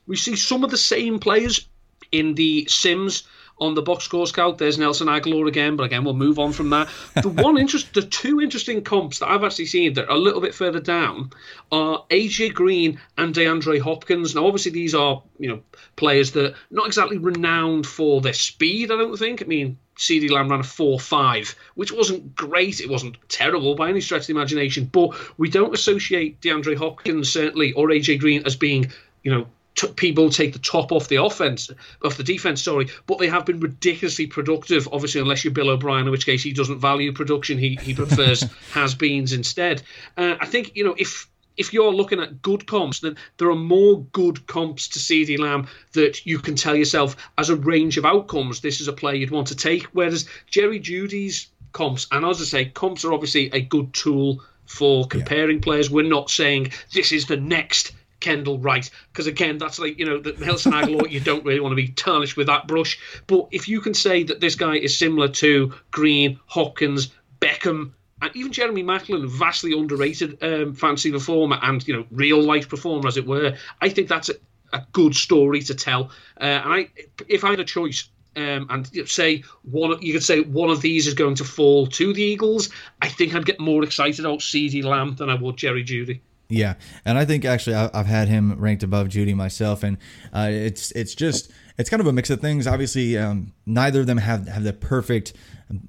We 0.05 0.15
see 0.15 0.35
some 0.35 0.63
of 0.63 0.71
the 0.71 0.77
same 0.77 1.19
players 1.19 1.67
in 2.11 2.33
the 2.35 2.65
sims 2.69 3.23
on 3.59 3.73
the 3.73 3.81
box 3.81 4.05
score 4.05 4.27
scout. 4.27 4.57
There's 4.57 4.77
Nelson 4.77 5.07
Agholor 5.07 5.47
again, 5.47 5.75
but 5.75 5.83
again, 5.83 6.03
we'll 6.03 6.13
move 6.13 6.39
on 6.39 6.53
from 6.53 6.69
that. 6.71 6.89
The 7.21 7.29
one 7.29 7.57
interest, 7.59 7.93
the 7.93 8.01
two 8.01 8.41
interesting 8.41 8.83
comps 8.83 9.19
that 9.19 9.29
I've 9.29 9.43
actually 9.43 9.65
seen 9.65 9.93
that 9.93 10.07
are 10.07 10.15
a 10.15 10.19
little 10.19 10.41
bit 10.41 10.53
further 10.55 10.79
down 10.79 11.31
are 11.71 12.05
AJ 12.09 12.53
Green 12.53 12.99
and 13.17 13.33
DeAndre 13.33 13.79
Hopkins. 13.79 14.35
Now, 14.35 14.45
obviously, 14.45 14.71
these 14.71 14.93
are 14.93 15.21
you 15.39 15.49
know 15.49 15.61
players 15.95 16.31
that 16.33 16.55
not 16.69 16.87
exactly 16.87 17.17
renowned 17.17 17.87
for 17.87 18.21
their 18.21 18.33
speed. 18.33 18.91
I 18.91 18.97
don't 18.97 19.17
think. 19.17 19.41
I 19.41 19.45
mean, 19.45 19.77
CeeDee 19.97 20.29
Lamb 20.29 20.49
ran 20.49 20.59
a 20.59 20.63
4 20.63 20.99
5, 20.99 21.55
which 21.75 21.91
wasn't 21.91 22.35
great. 22.35 22.79
It 22.79 22.89
wasn't 22.89 23.17
terrible 23.29 23.75
by 23.75 23.89
any 23.89 24.01
stretch 24.01 24.21
of 24.21 24.27
the 24.27 24.33
imagination, 24.33 24.85
but 24.85 25.15
we 25.37 25.49
don't 25.49 25.73
associate 25.73 26.39
DeAndre 26.41 26.77
Hopkins, 26.77 27.31
certainly, 27.31 27.73
or 27.73 27.87
AJ 27.87 28.19
Green 28.19 28.43
as 28.45 28.55
being, 28.55 28.91
you 29.23 29.31
know, 29.31 29.47
t- 29.77 29.87
people 29.93 30.29
take 30.29 30.51
the 30.51 30.59
top 30.59 30.91
off 30.91 31.07
the 31.07 31.23
offense, 31.23 31.71
off 32.03 32.17
the 32.17 32.23
defense, 32.23 32.61
sorry, 32.61 32.89
but 33.05 33.19
they 33.19 33.29
have 33.29 33.45
been 33.45 33.61
ridiculously 33.61 34.27
productive. 34.27 34.89
Obviously, 34.91 35.21
unless 35.21 35.45
you're 35.45 35.53
Bill 35.53 35.69
O'Brien, 35.69 36.05
in 36.05 36.11
which 36.11 36.25
case 36.25 36.43
he 36.43 36.51
doesn't 36.51 36.79
value 36.79 37.13
production, 37.13 37.57
he 37.57 37.77
he 37.81 37.93
prefers 37.93 38.41
has 38.73 38.93
beens 38.93 39.31
instead. 39.31 39.81
Uh, 40.17 40.35
I 40.41 40.45
think 40.45 40.75
you 40.75 40.83
know 40.83 40.95
if 40.97 41.29
if 41.55 41.73
you're 41.73 41.93
looking 41.93 42.19
at 42.19 42.41
good 42.41 42.67
comps, 42.67 42.99
then 42.99 43.15
there 43.37 43.49
are 43.49 43.55
more 43.55 44.03
good 44.11 44.45
comps 44.47 44.89
to 44.89 44.99
CeeDee 44.99 45.39
Lamb 45.39 45.67
that 45.93 46.25
you 46.25 46.39
can 46.39 46.55
tell 46.55 46.75
yourself 46.75 47.15
as 47.37 47.49
a 47.49 47.55
range 47.55 47.97
of 47.97 48.05
outcomes. 48.05 48.61
This 48.61 48.81
is 48.81 48.87
a 48.87 48.93
player 48.93 49.15
you'd 49.15 49.31
want 49.31 49.47
to 49.47 49.55
take. 49.55 49.83
Whereas 49.85 50.27
Jerry 50.51 50.79
Jeudy's 50.79 51.47
comps, 51.71 52.07
and 52.11 52.23
as 52.25 52.41
I 52.41 52.43
say, 52.43 52.65
comps 52.65 53.03
are 53.05 53.13
obviously 53.13 53.49
a 53.53 53.61
good 53.61 53.91
tool 53.93 54.43
for 54.65 55.07
comparing 55.07 55.57
yeah. 55.57 55.63
players. 55.63 55.89
We're 55.89 56.03
not 56.03 56.29
saying 56.29 56.73
this 56.93 57.11
is 57.11 57.25
the 57.25 57.37
next 57.37 57.93
Kendall 58.19 58.59
Wright. 58.59 58.89
Because 59.11 59.27
again, 59.27 59.57
that's 59.57 59.79
like, 59.79 59.97
you 59.99 60.05
know, 60.05 60.19
the 60.19 60.33
Nelson 60.33 60.71
Agholor, 60.71 61.09
you 61.09 61.19
don't 61.19 61.45
really 61.45 61.59
want 61.59 61.71
to 61.71 61.75
be 61.75 61.89
tarnished 61.89 62.37
with 62.37 62.47
that 62.47 62.67
brush. 62.67 62.99
But 63.27 63.47
if 63.51 63.67
you 63.67 63.81
can 63.81 63.93
say 63.93 64.23
that 64.23 64.39
this 64.39 64.55
guy 64.55 64.75
is 64.75 64.97
similar 64.97 65.27
to 65.29 65.73
Green, 65.91 66.39
Hopkins, 66.45 67.11
Beckham, 67.39 67.91
and 68.21 68.35
even 68.35 68.51
Jeremy 68.51 68.83
Maclin, 68.83 69.29
vastly 69.29 69.73
underrated 69.73 70.41
um, 70.41 70.73
fantasy 70.73 71.11
performer 71.11 71.59
and, 71.61 71.87
you 71.87 71.95
know, 71.95 72.05
real 72.11 72.41
life 72.41 72.67
performer, 72.67 73.07
as 73.07 73.17
it 73.17 73.27
were, 73.27 73.55
I 73.79 73.89
think 73.89 74.07
that's 74.07 74.29
a, 74.29 74.33
a 74.73 74.83
good 74.91 75.15
story 75.15 75.61
to 75.61 75.75
tell. 75.75 76.09
Uh, 76.41 76.43
and 76.43 76.73
I, 76.73 76.89
if 77.27 77.43
I 77.43 77.51
had 77.51 77.59
a 77.59 77.65
choice, 77.65 78.09
um, 78.35 78.67
and 78.69 79.09
say 79.09 79.43
one, 79.63 79.99
you 80.01 80.13
could 80.13 80.23
say 80.23 80.41
one 80.41 80.69
of 80.69 80.81
these 80.81 81.07
is 81.07 81.15
going 81.15 81.35
to 81.35 81.43
fall 81.43 81.87
to 81.87 82.13
the 82.13 82.21
Eagles. 82.21 82.69
I 83.01 83.09
think 83.09 83.33
I'd 83.33 83.45
get 83.45 83.59
more 83.59 83.83
excited 83.83 84.19
about 84.19 84.39
CeeDee 84.39 84.83
Lamb 84.83 85.15
than 85.15 85.29
I 85.29 85.35
would 85.35 85.57
Jerry 85.57 85.83
Jeudy. 85.83 86.21
Yeah, 86.49 86.75
and 87.03 87.17
I 87.17 87.25
think 87.25 87.43
actually 87.43 87.75
I've 87.75 88.05
had 88.05 88.29
him 88.29 88.57
ranked 88.57 88.83
above 88.83 89.09
Jeudy 89.09 89.35
myself, 89.35 89.83
and 89.83 89.97
uh, 90.33 90.47
it's 90.49 90.91
it's 90.91 91.13
just 91.13 91.51
it's 91.77 91.89
kind 91.89 91.99
of 91.99 92.07
a 92.07 92.13
mix 92.13 92.29
of 92.29 92.39
things. 92.39 92.67
Obviously, 92.67 93.17
um, 93.17 93.53
neither 93.65 94.01
of 94.01 94.07
them 94.07 94.17
have 94.17 94.47
have 94.47 94.63
the 94.63 94.71
perfect 94.71 95.33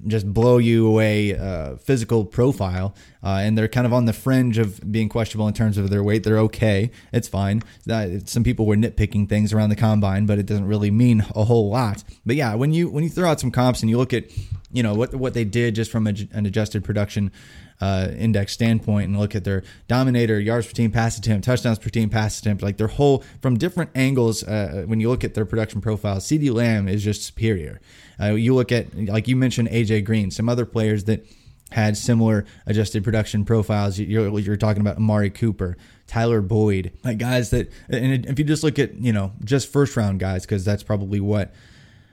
just 0.07 0.31
blow 0.33 0.57
you 0.57 0.87
away 0.87 1.35
uh, 1.35 1.77
physical 1.77 2.25
profile, 2.25 2.93
uh, 3.23 3.39
and 3.41 3.57
they're 3.57 3.67
kind 3.67 3.87
of 3.87 3.93
on 3.93 4.05
the 4.05 4.13
fringe 4.13 4.57
of 4.57 4.91
being 4.91 5.07
questionable 5.07 5.47
in 5.47 5.53
terms 5.53 5.77
of 5.77 5.89
their 5.89 6.03
weight. 6.03 6.23
They're 6.23 6.39
okay, 6.39 6.91
it's 7.13 7.27
fine. 7.27 7.63
some 8.25 8.43
people 8.43 8.65
were 8.65 8.75
nitpicking 8.75 9.29
things 9.29 9.53
around 9.53 9.69
the 9.69 9.75
combine, 9.75 10.25
but 10.25 10.37
it 10.37 10.45
doesn't 10.45 10.67
really 10.67 10.91
mean 10.91 11.25
a 11.35 11.45
whole 11.45 11.69
lot. 11.69 12.03
But 12.25 12.35
yeah, 12.35 12.55
when 12.55 12.73
you 12.73 12.89
when 12.89 13.03
you 13.03 13.09
throw 13.09 13.29
out 13.29 13.39
some 13.39 13.51
comps 13.51 13.81
and 13.81 13.89
you 13.89 13.97
look 13.97 14.13
at 14.13 14.25
you 14.71 14.83
know 14.83 14.93
what 14.93 15.15
what 15.15 15.33
they 15.33 15.45
did 15.45 15.75
just 15.75 15.91
from 15.91 16.07
a, 16.07 16.13
an 16.31 16.45
adjusted 16.45 16.83
production 16.83 17.31
uh, 17.81 18.09
index 18.17 18.53
standpoint 18.53 19.07
and 19.07 19.17
look 19.17 19.35
at 19.35 19.43
their 19.43 19.63
dominator, 19.87 20.39
yards 20.39 20.67
per 20.67 20.73
team 20.73 20.91
pass 20.91 21.17
attempt, 21.17 21.45
touchdowns 21.45 21.79
per 21.79 21.89
team 21.89 22.09
pass 22.09 22.39
attempt, 22.39 22.61
like 22.61 22.77
their 22.77 22.87
whole 22.87 23.23
from 23.41 23.57
different 23.57 23.89
angles. 23.95 24.43
Uh, 24.43 24.83
when 24.85 24.99
you 24.99 25.09
look 25.09 25.23
at 25.23 25.33
their 25.33 25.45
production 25.45 25.81
profile, 25.81 26.17
CeeDee 26.17 26.53
Lamb 26.53 26.87
is 26.87 27.03
just 27.03 27.23
superior. 27.23 27.79
Uh, 28.21 28.31
you 28.31 28.53
look 28.53 28.71
at 28.71 28.93
like 28.95 29.27
you 29.27 29.35
mentioned 29.35 29.68
AJ 29.69 30.05
Green, 30.05 30.31
some 30.31 30.49
other 30.49 30.65
players 30.65 31.05
that 31.05 31.25
had 31.71 31.95
similar 31.95 32.45
adjusted 32.65 33.03
production 33.03 33.45
profiles. 33.45 33.99
You're, 33.99 34.37
you're 34.39 34.57
talking 34.57 34.81
about 34.81 34.97
Amari 34.97 35.29
Cooper, 35.29 35.77
Tyler 36.07 36.41
Boyd, 36.41 36.91
like 37.03 37.17
guys 37.17 37.51
that, 37.51 37.71
and 37.89 38.25
if 38.25 38.39
you 38.39 38.45
just 38.45 38.63
look 38.63 38.79
at 38.79 38.95
you 38.95 39.13
know 39.13 39.33
just 39.43 39.71
first 39.71 39.95
round 39.95 40.19
guys, 40.19 40.43
because 40.45 40.65
that's 40.65 40.83
probably 40.83 41.19
what 41.19 41.53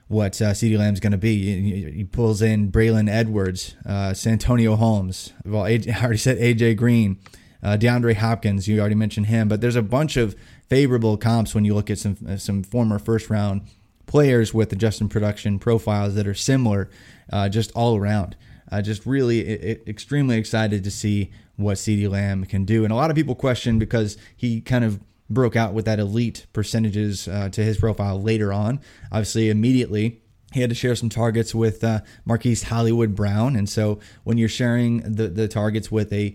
what 0.08 0.40
uh, 0.40 0.54
Lamb's 0.62 1.00
going 1.00 1.12
to 1.12 1.18
be. 1.18 1.90
He, 1.90 2.04
pulls 2.04 2.40
in 2.40 2.70
Braylon 2.70 3.10
Edwards, 3.10 3.74
uh, 3.84 4.14
Santonio 4.14 4.76
Holmes. 4.76 5.32
Well, 5.44 5.64
I 5.64 5.80
already 6.00 6.18
said 6.18 6.38
AJ 6.38 6.76
Green, 6.76 7.18
uh, 7.62 7.76
DeAndre 7.76 8.14
Hopkins. 8.14 8.68
You 8.68 8.78
already 8.80 8.94
mentioned 8.94 9.26
him, 9.26 9.48
but 9.48 9.60
there's 9.60 9.76
a 9.76 9.82
bunch 9.82 10.16
of 10.16 10.36
favorable 10.68 11.16
comps 11.16 11.54
when 11.54 11.64
you 11.64 11.74
look 11.74 11.90
at 11.90 11.98
some 11.98 12.38
some 12.38 12.62
former 12.62 12.98
first 12.98 13.30
round 13.30 13.62
players 14.06 14.54
with 14.54 14.72
adjusted 14.72 15.10
production 15.10 15.58
profiles 15.58 16.14
that 16.14 16.26
are 16.26 16.34
similar, 16.34 16.88
uh, 17.32 17.48
just 17.48 17.72
all 17.72 17.96
around. 17.96 18.36
Uh, 18.70 18.82
just 18.82 19.06
really 19.06 19.48
extremely 19.88 20.36
excited 20.36 20.82
to 20.82 20.90
see 20.90 21.30
what 21.56 21.76
CeeDee 21.76 22.10
Lamb 22.10 22.44
can 22.44 22.64
do. 22.64 22.82
And 22.82 22.92
a 22.92 22.96
lot 22.96 23.10
of 23.10 23.16
people 23.16 23.34
question 23.34 23.78
because 23.78 24.16
he 24.36 24.60
kind 24.60 24.84
of 24.84 25.00
broke 25.30 25.56
out 25.56 25.72
with 25.72 25.84
that 25.84 25.98
elite 25.98 26.46
percentages 26.52 27.28
uh, 27.28 27.48
to 27.50 27.62
his 27.62 27.78
profile 27.78 28.20
later 28.20 28.52
on. 28.52 28.80
Obviously, 29.10 29.50
immediately 29.50 30.20
he 30.52 30.60
had 30.60 30.70
to 30.70 30.76
share 30.76 30.94
some 30.94 31.08
targets 31.08 31.54
with 31.54 31.82
uh, 31.82 32.00
Marquise 32.24 32.64
Hollywood 32.64 33.14
Brown, 33.14 33.56
and 33.56 33.68
so 33.68 33.98
when 34.24 34.38
you're 34.38 34.48
sharing 34.48 35.00
the 35.00 35.28
the 35.28 35.48
targets 35.48 35.90
with 35.90 36.12
a 36.12 36.34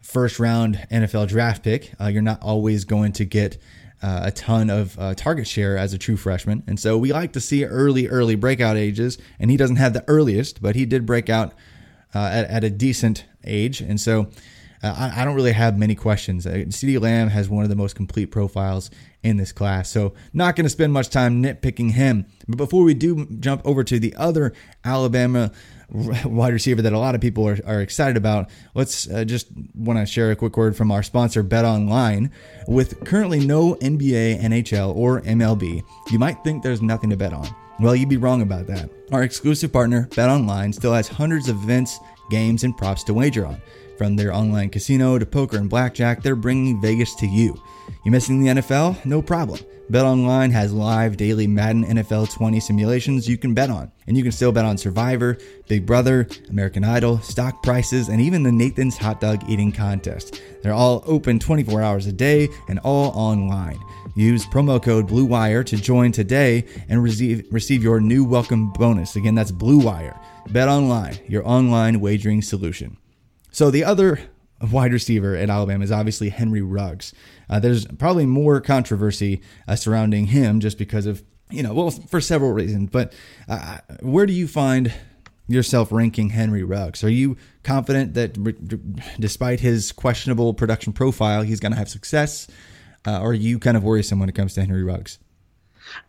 first 0.00 0.38
round 0.38 0.86
NFL 0.90 1.28
draft 1.28 1.64
pick, 1.64 1.92
uh, 2.00 2.06
you're 2.06 2.22
not 2.22 2.42
always 2.42 2.84
going 2.84 3.12
to 3.12 3.24
get 3.24 3.58
uh, 4.02 4.20
a 4.24 4.30
ton 4.30 4.70
of 4.70 4.98
uh, 4.98 5.14
target 5.14 5.46
share 5.46 5.76
as 5.76 5.92
a 5.92 5.98
true 5.98 6.16
freshman. 6.16 6.62
And 6.66 6.78
so 6.78 6.98
we 6.98 7.12
like 7.12 7.32
to 7.32 7.40
see 7.40 7.64
early, 7.64 8.08
early 8.08 8.34
breakout 8.34 8.76
ages. 8.76 9.18
And 9.38 9.50
he 9.50 9.56
doesn't 9.56 9.76
have 9.76 9.92
the 9.92 10.04
earliest, 10.08 10.60
but 10.60 10.76
he 10.76 10.84
did 10.84 11.06
break 11.06 11.28
out 11.28 11.52
uh, 12.14 12.30
at, 12.32 12.46
at, 12.48 12.64
a 12.64 12.70
decent 12.70 13.24
age. 13.44 13.80
And 13.80 14.00
so 14.00 14.30
uh, 14.82 14.94
I, 14.96 15.22
I, 15.22 15.24
don't 15.24 15.34
really 15.34 15.52
have 15.52 15.78
many 15.78 15.94
questions. 15.94 16.46
Uh, 16.46 16.50
CeeDee 16.50 17.00
Lamb 17.00 17.28
has 17.28 17.48
one 17.48 17.64
of 17.64 17.70
the 17.70 17.76
most 17.76 17.96
complete 17.96 18.26
profiles 18.26 18.90
in 19.22 19.36
this 19.36 19.52
class. 19.52 19.90
So, 19.90 20.14
not 20.32 20.56
going 20.56 20.64
to 20.64 20.70
spend 20.70 20.92
much 20.92 21.10
time 21.10 21.42
nitpicking 21.42 21.92
him. 21.92 22.26
But 22.46 22.56
before 22.58 22.84
we 22.84 22.94
do 22.94 23.26
jump 23.40 23.62
over 23.64 23.82
to 23.84 23.98
the 23.98 24.14
other 24.16 24.52
Alabama 24.84 25.50
wide 26.24 26.52
receiver 26.52 26.82
that 26.82 26.92
a 26.92 26.98
lot 26.98 27.14
of 27.14 27.20
people 27.20 27.46
are, 27.48 27.58
are 27.66 27.80
excited 27.80 28.16
about, 28.16 28.50
let's 28.74 29.08
uh, 29.08 29.24
just 29.24 29.48
want 29.74 29.98
to 29.98 30.06
share 30.06 30.30
a 30.30 30.36
quick 30.36 30.56
word 30.56 30.76
from 30.76 30.90
our 30.90 31.02
sponsor, 31.02 31.42
Bet 31.42 31.64
Online. 31.64 32.30
With 32.66 33.04
currently 33.04 33.44
no 33.44 33.74
NBA, 33.76 34.40
NHL, 34.40 34.94
or 34.96 35.20
MLB, 35.22 35.82
you 36.10 36.18
might 36.18 36.42
think 36.42 36.62
there's 36.62 36.82
nothing 36.82 37.10
to 37.10 37.16
bet 37.16 37.32
on. 37.32 37.48
Well, 37.78 37.94
you'd 37.94 38.08
be 38.08 38.16
wrong 38.16 38.42
about 38.42 38.66
that. 38.68 38.88
Our 39.12 39.22
exclusive 39.22 39.72
partner, 39.72 40.08
Bet 40.16 40.30
Online, 40.30 40.72
still 40.72 40.94
has 40.94 41.08
hundreds 41.08 41.48
of 41.48 41.62
events, 41.62 41.98
games, 42.30 42.64
and 42.64 42.76
props 42.76 43.04
to 43.04 43.14
wager 43.14 43.46
on. 43.46 43.60
From 43.96 44.16
their 44.16 44.32
online 44.32 44.68
casino 44.68 45.18
to 45.18 45.24
poker 45.24 45.56
and 45.56 45.70
blackjack, 45.70 46.22
they're 46.22 46.36
bringing 46.36 46.80
Vegas 46.80 47.14
to 47.16 47.26
you. 47.26 47.60
You 48.04 48.10
missing 48.10 48.42
the 48.42 48.50
NFL? 48.60 49.04
No 49.06 49.22
problem. 49.22 49.60
BetOnline 49.90 50.50
has 50.50 50.72
live 50.72 51.16
daily 51.16 51.46
Madden 51.46 51.84
NFL 51.84 52.32
20 52.34 52.58
simulations 52.58 53.28
you 53.28 53.38
can 53.38 53.54
bet 53.54 53.70
on. 53.70 53.90
And 54.06 54.16
you 54.16 54.22
can 54.22 54.32
still 54.32 54.50
bet 54.50 54.64
on 54.64 54.76
Survivor, 54.76 55.38
Big 55.68 55.86
Brother, 55.86 56.26
American 56.50 56.82
Idol, 56.82 57.20
stock 57.20 57.62
prices, 57.62 58.08
and 58.08 58.20
even 58.20 58.42
the 58.42 58.50
Nathan's 58.50 58.98
Hot 58.98 59.20
Dog 59.20 59.48
Eating 59.48 59.70
Contest. 59.70 60.42
They're 60.62 60.74
all 60.74 61.04
open 61.06 61.38
24 61.38 61.82
hours 61.82 62.06
a 62.06 62.12
day 62.12 62.48
and 62.68 62.80
all 62.80 63.12
online. 63.16 63.78
Use 64.16 64.44
promo 64.44 64.82
code 64.82 65.08
BLUEWIRE 65.08 65.64
to 65.66 65.76
join 65.76 66.10
today 66.10 66.64
and 66.88 67.02
receive, 67.02 67.46
receive 67.50 67.82
your 67.82 68.00
new 68.00 68.24
welcome 68.24 68.72
bonus. 68.72 69.14
Again, 69.14 69.36
that's 69.36 69.52
BLUEWIRE. 69.52 70.18
Bet 70.50 70.68
online, 70.68 71.16
your 71.28 71.46
online 71.46 72.00
wagering 72.00 72.42
solution. 72.42 72.96
So 73.56 73.70
the 73.70 73.84
other 73.84 74.20
wide 74.70 74.92
receiver 74.92 75.34
at 75.34 75.48
Alabama 75.48 75.82
is 75.82 75.90
obviously 75.90 76.28
Henry 76.28 76.60
Ruggs. 76.60 77.14
Uh, 77.48 77.58
there's 77.58 77.86
probably 77.86 78.26
more 78.26 78.60
controversy 78.60 79.40
uh, 79.66 79.76
surrounding 79.76 80.26
him 80.26 80.60
just 80.60 80.76
because 80.76 81.06
of, 81.06 81.24
you 81.48 81.62
know, 81.62 81.72
well, 81.72 81.90
for 81.90 82.20
several 82.20 82.52
reasons. 82.52 82.90
But 82.90 83.14
uh, 83.48 83.78
where 84.02 84.26
do 84.26 84.34
you 84.34 84.46
find 84.46 84.92
yourself 85.48 85.90
ranking 85.90 86.28
Henry 86.28 86.64
Ruggs? 86.64 87.02
Are 87.02 87.08
you 87.08 87.38
confident 87.62 88.12
that 88.12 88.34
despite 89.18 89.60
his 89.60 89.90
questionable 89.90 90.52
production 90.52 90.92
profile, 90.92 91.40
he's 91.40 91.58
going 91.58 91.72
to 91.72 91.78
have 91.78 91.88
success? 91.88 92.48
Uh, 93.06 93.22
or 93.22 93.30
are 93.30 93.32
you 93.32 93.58
kind 93.58 93.78
of 93.78 93.82
worrisome 93.82 94.20
when 94.20 94.28
it 94.28 94.34
comes 94.34 94.52
to 94.56 94.60
Henry 94.60 94.84
Ruggs? 94.84 95.18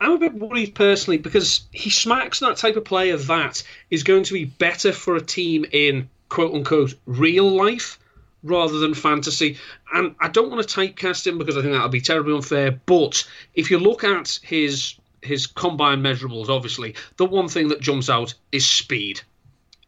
I'm 0.02 0.12
a 0.12 0.18
bit 0.18 0.34
worried 0.34 0.76
personally 0.76 1.18
because 1.18 1.62
he 1.72 1.92
smacks 1.92 2.42
that 2.42 2.58
type 2.58 2.76
of 2.76 2.84
player 2.84 3.16
that 3.16 3.64
is 3.90 4.04
going 4.04 4.24
to 4.24 4.34
be 4.34 4.44
better 4.44 4.92
for 4.92 5.16
a 5.16 5.22
team 5.22 5.66
in 5.72 6.10
quote 6.30 6.54
unquote 6.54 6.96
real 7.06 7.50
life 7.50 8.00
rather 8.44 8.80
than 8.80 8.94
fantasy. 8.94 9.58
And 9.94 10.16
I 10.20 10.28
don't 10.30 10.50
want 10.50 10.68
to 10.68 10.80
typecast 10.80 11.28
him 11.28 11.38
because 11.38 11.58
I 11.58 11.62
think 11.62 11.74
that 11.74 11.84
would 11.84 11.92
be 11.92 12.02
terribly 12.02 12.34
unfair. 12.34 12.72
But 12.86 13.28
if 13.56 13.72
you 13.72 13.80
look 13.80 14.04
at 14.04 14.40
his 14.44 14.96
his 15.22 15.48
combine 15.48 16.02
measurables, 16.02 16.50
obviously 16.50 16.96
the 17.18 17.26
one 17.26 17.48
thing 17.48 17.70
that 17.70 17.82
jumps 17.82 18.10
out 18.10 18.34
is 18.52 18.68
speed. 18.68 19.22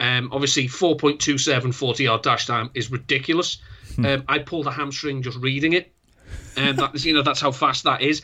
Um, 0.02 0.30
obviously, 0.32 0.68
4.27 0.68 1.74
40 1.74 2.04
yard 2.04 2.22
dash 2.22 2.46
time 2.46 2.70
is 2.74 2.90
ridiculous. 2.90 3.58
Hmm. 3.96 4.06
Um, 4.06 4.24
I 4.28 4.40
pulled 4.40 4.68
a 4.68 4.72
hamstring 4.72 5.22
just 5.22 5.38
reading 5.38 5.74
it. 5.74 5.92
And 6.56 6.80
um, 6.80 6.92
that, 6.94 7.04
you 7.04 7.14
know 7.14 7.22
that's 7.22 7.42
how 7.42 7.52
fast 7.52 7.84
that 7.84 8.02
is. 8.02 8.22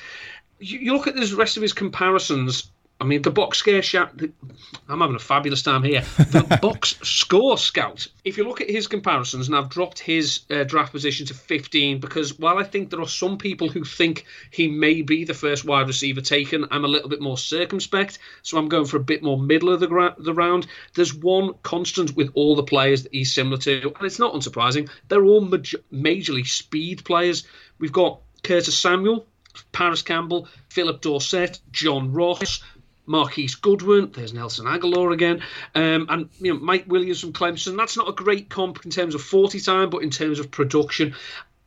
You, 0.59 0.79
you 0.79 0.93
look 0.93 1.07
at 1.07 1.15
the 1.15 1.35
rest 1.35 1.57
of 1.57 1.63
his 1.63 1.73
comparisons, 1.73 2.71
I 2.99 3.03
mean, 3.03 3.21
the 3.21 3.31
box 3.31 3.57
scare 3.57 3.83
scout. 3.83 4.21
I'm 4.87 5.01
having 5.01 5.17
a 5.17 5.19
fabulous 5.19 5.61
time 5.61 5.83
here. 5.83 6.01
The 6.17 6.59
box 6.61 6.95
score 7.03 7.57
scout. 7.57 8.07
If 8.23 8.37
you 8.37 8.47
look 8.47 8.61
at 8.61 8.69
his 8.69 8.87
comparisons, 8.87 9.47
and 9.47 9.55
I've 9.55 9.69
dropped 9.69 9.99
his 9.99 10.41
uh, 10.49 10.63
draft 10.63 10.93
position 10.93 11.25
to 11.27 11.33
15 11.33 11.99
because 11.99 12.39
while 12.39 12.57
I 12.57 12.63
think 12.63 12.89
there 12.89 13.01
are 13.01 13.07
some 13.07 13.37
people 13.37 13.67
who 13.67 13.83
think 13.83 14.25
he 14.49 14.69
may 14.69 15.01
be 15.01 15.25
the 15.25 15.33
first 15.33 15.65
wide 15.65 15.87
receiver 15.87 16.21
taken, 16.21 16.65
I'm 16.71 16.85
a 16.85 16.87
little 16.87 17.09
bit 17.09 17.21
more 17.21 17.37
circumspect. 17.37 18.17
So 18.43 18.57
I'm 18.57 18.69
going 18.69 18.85
for 18.85 18.97
a 18.97 19.03
bit 19.03 19.21
more 19.21 19.37
middle 19.37 19.69
of 19.69 19.81
the, 19.81 19.87
gra- 19.87 20.15
the 20.17 20.33
round. 20.33 20.67
There's 20.95 21.13
one 21.13 21.53
constant 21.63 22.15
with 22.15 22.31
all 22.33 22.55
the 22.55 22.63
players 22.63 23.03
that 23.03 23.13
he's 23.13 23.33
similar 23.33 23.57
to, 23.57 23.93
and 23.97 24.05
it's 24.05 24.19
not 24.19 24.33
unsurprising. 24.33 24.89
They're 25.09 25.25
all 25.25 25.45
majorly 25.45 26.47
speed 26.47 27.03
players. 27.03 27.45
We've 27.77 27.91
got 27.91 28.21
Curtis 28.41 28.77
Samuel, 28.77 29.27
Parris 29.71 30.01
Campbell, 30.01 30.47
Phillip 30.69 31.01
Dorsett, 31.01 31.59
John 31.71 32.11
Ross. 32.11 32.61
Marquise 33.05 33.55
Goodwin. 33.55 34.11
There's 34.11 34.33
Nelson 34.33 34.65
Agholor 34.65 35.13
again, 35.13 35.41
um, 35.73 36.07
and 36.09 36.29
you 36.39 36.53
know 36.53 36.59
Mike 36.59 36.85
Williams 36.87 37.21
from 37.21 37.33
Clemson. 37.33 37.77
That's 37.77 37.97
not 37.97 38.09
a 38.09 38.13
great 38.13 38.49
comp 38.49 38.85
in 38.85 38.91
terms 38.91 39.15
of 39.15 39.21
40 39.21 39.59
time, 39.59 39.89
but 39.89 40.03
in 40.03 40.09
terms 40.09 40.39
of 40.39 40.51
production. 40.51 41.15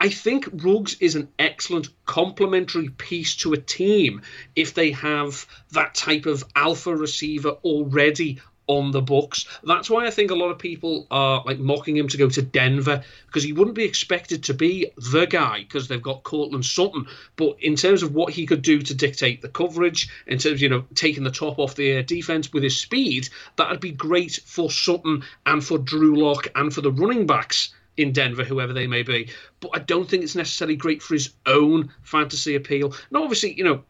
I 0.01 0.11
think 0.11 0.49
Ruggs 0.53 0.97
is 1.01 1.17
an 1.17 1.29
excellent 1.41 1.89
complementary 2.05 2.89
piece 2.89 3.35
to 3.39 3.53
a 3.53 3.57
team 3.57 4.23
if 4.55 4.75
they 4.75 4.93
have 4.93 5.45
that 5.73 5.97
type 5.97 6.27
of 6.27 6.45
alpha 6.55 6.95
receiver 6.95 7.51
already 7.65 8.39
on 8.69 8.93
the 8.93 9.03
books. 9.03 9.47
That's 9.65 9.91
why 9.91 10.07
I 10.07 10.11
think 10.11 10.31
a 10.31 10.37
lot 10.37 10.51
of 10.51 10.59
people 10.59 11.07
are 11.11 11.43
like 11.45 11.59
mocking 11.59 11.97
him 11.97 12.07
to 12.09 12.17
go 12.17 12.29
to 12.29 12.43
Denver 12.43 13.03
because 13.27 13.43
he 13.43 13.53
wouldn't 13.53 13.77
be 13.77 13.85
expected 13.85 14.45
to 14.45 14.55
be 14.55 14.91
the 14.97 15.27
guy 15.27 15.61
because 15.61 15.89
they've 15.89 16.01
got 16.01 16.23
Courtland 16.23 16.65
Sutton. 16.65 17.07
But 17.37 17.57
in 17.61 17.75
terms 17.75 18.03
of 18.03 18.15
what 18.15 18.33
he 18.33 18.47
could 18.47 18.63
do 18.63 18.81
to 18.83 18.95
dictate 18.95 19.43
the 19.43 19.49
coverage, 19.49 20.09
in 20.27 20.39
terms 20.39 20.55
of 20.55 20.61
you 20.61 20.69
know 20.69 20.85
taking 20.95 21.25
the 21.25 21.31
top 21.31 21.59
off 21.59 21.75
the 21.75 21.91
air 21.91 22.03
defense 22.03 22.53
with 22.53 22.63
his 22.63 22.79
speed, 22.79 23.29
that'd 23.57 23.81
be 23.81 23.91
great 23.91 24.39
for 24.45 24.71
Sutton 24.71 25.25
and 25.47 25.65
for 25.65 25.79
Drew 25.79 26.17
Lock 26.17 26.49
and 26.55 26.73
for 26.73 26.83
the 26.83 26.93
running 26.93 27.27
backs 27.27 27.75
in 27.97 28.13
Denver, 28.13 28.45
whoever 28.45 28.73
they 28.73 28.87
may 28.87 29.03
be. 29.03 29.29
But 29.61 29.71
I 29.75 29.81
don't 29.81 30.09
think 30.09 30.23
it's 30.23 30.37
necessarily 30.37 30.77
great 30.77 31.03
for 31.03 31.15
his 31.15 31.31
own 31.47 31.91
fantasy 32.03 32.55
appeal. 32.55 32.95
Now, 33.11 33.25
obviously, 33.25 33.55
you 33.55 33.65
know, 33.65 33.83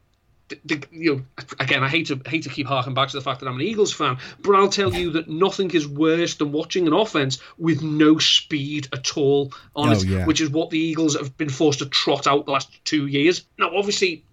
the, 0.49 0.59
the, 0.64 0.83
you 0.90 1.17
know, 1.17 1.23
again, 1.61 1.83
I 1.83 1.88
hate 1.88 2.07
to 2.07 2.21
hate 2.26 2.43
to 2.45 2.49
keep 2.49 2.67
harking 2.67 2.95
back 2.95 3.09
to 3.09 3.17
the 3.17 3.23
fact 3.23 3.40
that 3.40 3.47
I'm 3.47 3.57
an 3.57 3.62
Eagles 3.62 3.93
fan, 3.93 4.19
but 4.40 4.55
I'll 4.55 4.69
tell 4.69 4.93
you 4.95 5.11
that 5.12 5.28
nothing 5.28 5.71
is 5.73 5.87
worse 5.87 6.35
than 6.35 6.52
watching 6.52 6.87
an 6.87 6.93
offense 6.93 7.38
with 7.59 7.83
no 7.83 8.19
speed 8.19 8.88
at 8.93 9.17
all 9.17 9.52
on 9.76 9.88
Oh, 9.90 9.93
it, 9.93 10.05
yeah. 10.05 10.26
which 10.26 10.40
is 10.40 10.50
what 10.50 10.71
the 10.71 10.78
Eagles 10.78 11.17
have 11.17 11.37
been 11.37 11.50
forced 11.50 11.81
to 11.81 11.87
trot 11.87 12.26
out 12.26 12.47
the 12.47 12.52
last 12.52 12.85
two 12.85 13.07
years. 13.07 13.45
Now, 13.59 13.76
obviously, 13.76 14.25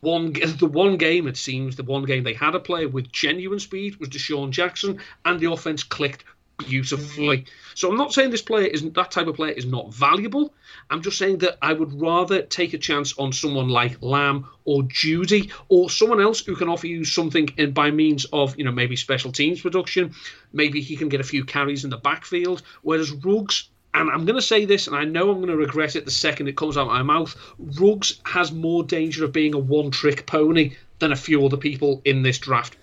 one 0.00 0.32
the 0.58 0.66
one 0.66 0.96
game 0.96 1.26
it 1.26 1.36
seems 1.36 1.76
the 1.76 1.82
one 1.82 2.04
game 2.04 2.24
they 2.24 2.34
had 2.34 2.54
a 2.54 2.60
player 2.60 2.88
with 2.88 3.10
genuine 3.12 3.58
speed 3.58 3.96
was 3.96 4.08
DeSean 4.08 4.50
Jackson, 4.50 5.00
and 5.24 5.40
the 5.40 5.50
offense 5.50 5.82
clicked 5.82 6.24
beautifully. 6.58 7.46
So 7.74 7.90
I'm 7.90 7.96
not 7.96 8.12
saying 8.12 8.30
this 8.30 8.42
player 8.42 8.66
isn't 8.66 8.94
that 8.94 9.10
type 9.10 9.26
of 9.26 9.36
player 9.36 9.52
is 9.52 9.66
not 9.66 9.92
valuable. 9.92 10.54
I'm 10.90 11.02
just 11.02 11.18
saying 11.18 11.38
that 11.38 11.58
I 11.62 11.72
would 11.72 12.00
rather 12.00 12.42
take 12.42 12.74
a 12.74 12.78
chance 12.78 13.16
on 13.18 13.32
someone 13.32 13.68
like 13.68 14.02
Lamb 14.02 14.46
or 14.64 14.82
Jeudy 14.82 15.50
or 15.68 15.90
someone 15.90 16.20
else 16.20 16.44
who 16.44 16.56
can 16.56 16.68
offer 16.68 16.86
you 16.86 17.04
something 17.04 17.48
in 17.56 17.72
by 17.72 17.90
means 17.90 18.24
of 18.26 18.56
you 18.58 18.64
know 18.64 18.72
maybe 18.72 18.96
special 18.96 19.32
teams 19.32 19.60
production. 19.60 20.14
Maybe 20.52 20.80
he 20.80 20.96
can 20.96 21.08
get 21.08 21.20
a 21.20 21.24
few 21.24 21.44
carries 21.44 21.84
in 21.84 21.90
the 21.90 21.96
backfield. 21.96 22.62
Whereas 22.82 23.10
Ruggs 23.10 23.68
and 23.94 24.10
I'm 24.10 24.24
going 24.24 24.36
to 24.36 24.42
say 24.42 24.64
this, 24.64 24.86
and 24.86 24.96
I 24.96 25.04
know 25.04 25.30
I'm 25.30 25.36
going 25.36 25.48
to 25.48 25.56
regret 25.56 25.96
it 25.96 26.06
the 26.06 26.10
second 26.10 26.48
it 26.48 26.56
comes 26.56 26.78
out 26.78 26.86
of 26.86 26.92
my 26.92 27.02
mouth. 27.02 27.36
Ruggs 27.58 28.20
has 28.24 28.50
more 28.50 28.82
danger 28.82 29.24
of 29.24 29.32
being 29.32 29.54
a 29.54 29.58
one-trick 29.58 30.24
pony 30.24 30.76
than 30.98 31.12
a 31.12 31.16
few 31.16 31.44
other 31.44 31.58
people 31.58 32.00
in 32.04 32.22
this 32.22 32.38
draft. 32.38 32.76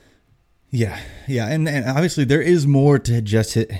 Yeah, 0.71 0.99
yeah, 1.27 1.47
and, 1.47 1.67
and 1.67 1.85
obviously 1.89 2.25
there 2.25 2.41
is 2.41 2.67
more 2.67 2.99
to 2.99 3.21
just 3.21 3.55
hit, 3.55 3.71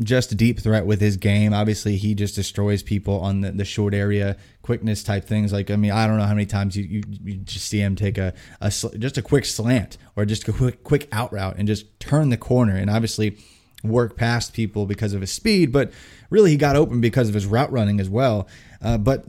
just 0.00 0.36
deep 0.36 0.60
threat 0.60 0.84
with 0.84 1.00
his 1.00 1.16
game. 1.16 1.54
Obviously, 1.54 1.96
he 1.96 2.14
just 2.14 2.34
destroys 2.34 2.82
people 2.82 3.20
on 3.20 3.40
the, 3.40 3.52
the 3.52 3.64
short 3.64 3.94
area 3.94 4.36
quickness 4.62 5.02
type 5.02 5.24
things. 5.24 5.52
Like 5.52 5.70
I 5.70 5.76
mean, 5.76 5.92
I 5.92 6.06
don't 6.06 6.18
know 6.18 6.24
how 6.24 6.34
many 6.34 6.46
times 6.46 6.76
you, 6.76 6.84
you, 6.84 7.02
you 7.24 7.36
just 7.36 7.66
see 7.66 7.80
him 7.80 7.96
take 7.96 8.18
a, 8.18 8.34
a 8.60 8.70
sl- 8.70 8.96
just 8.98 9.16
a 9.16 9.22
quick 9.22 9.46
slant 9.46 9.96
or 10.14 10.24
just 10.26 10.46
a 10.48 10.52
quick 10.52 10.84
quick 10.84 11.08
out 11.12 11.32
route 11.32 11.56
and 11.56 11.66
just 11.66 11.98
turn 12.00 12.28
the 12.28 12.36
corner 12.36 12.76
and 12.76 12.90
obviously 12.90 13.38
work 13.82 14.16
past 14.16 14.52
people 14.52 14.84
because 14.84 15.12
of 15.12 15.20
his 15.20 15.32
speed, 15.32 15.72
but 15.72 15.92
really 16.28 16.50
he 16.50 16.56
got 16.56 16.76
open 16.76 17.00
because 17.00 17.28
of 17.28 17.34
his 17.34 17.46
route 17.46 17.70
running 17.72 18.00
as 18.00 18.10
well. 18.10 18.48
Uh, 18.86 18.96
but 18.96 19.24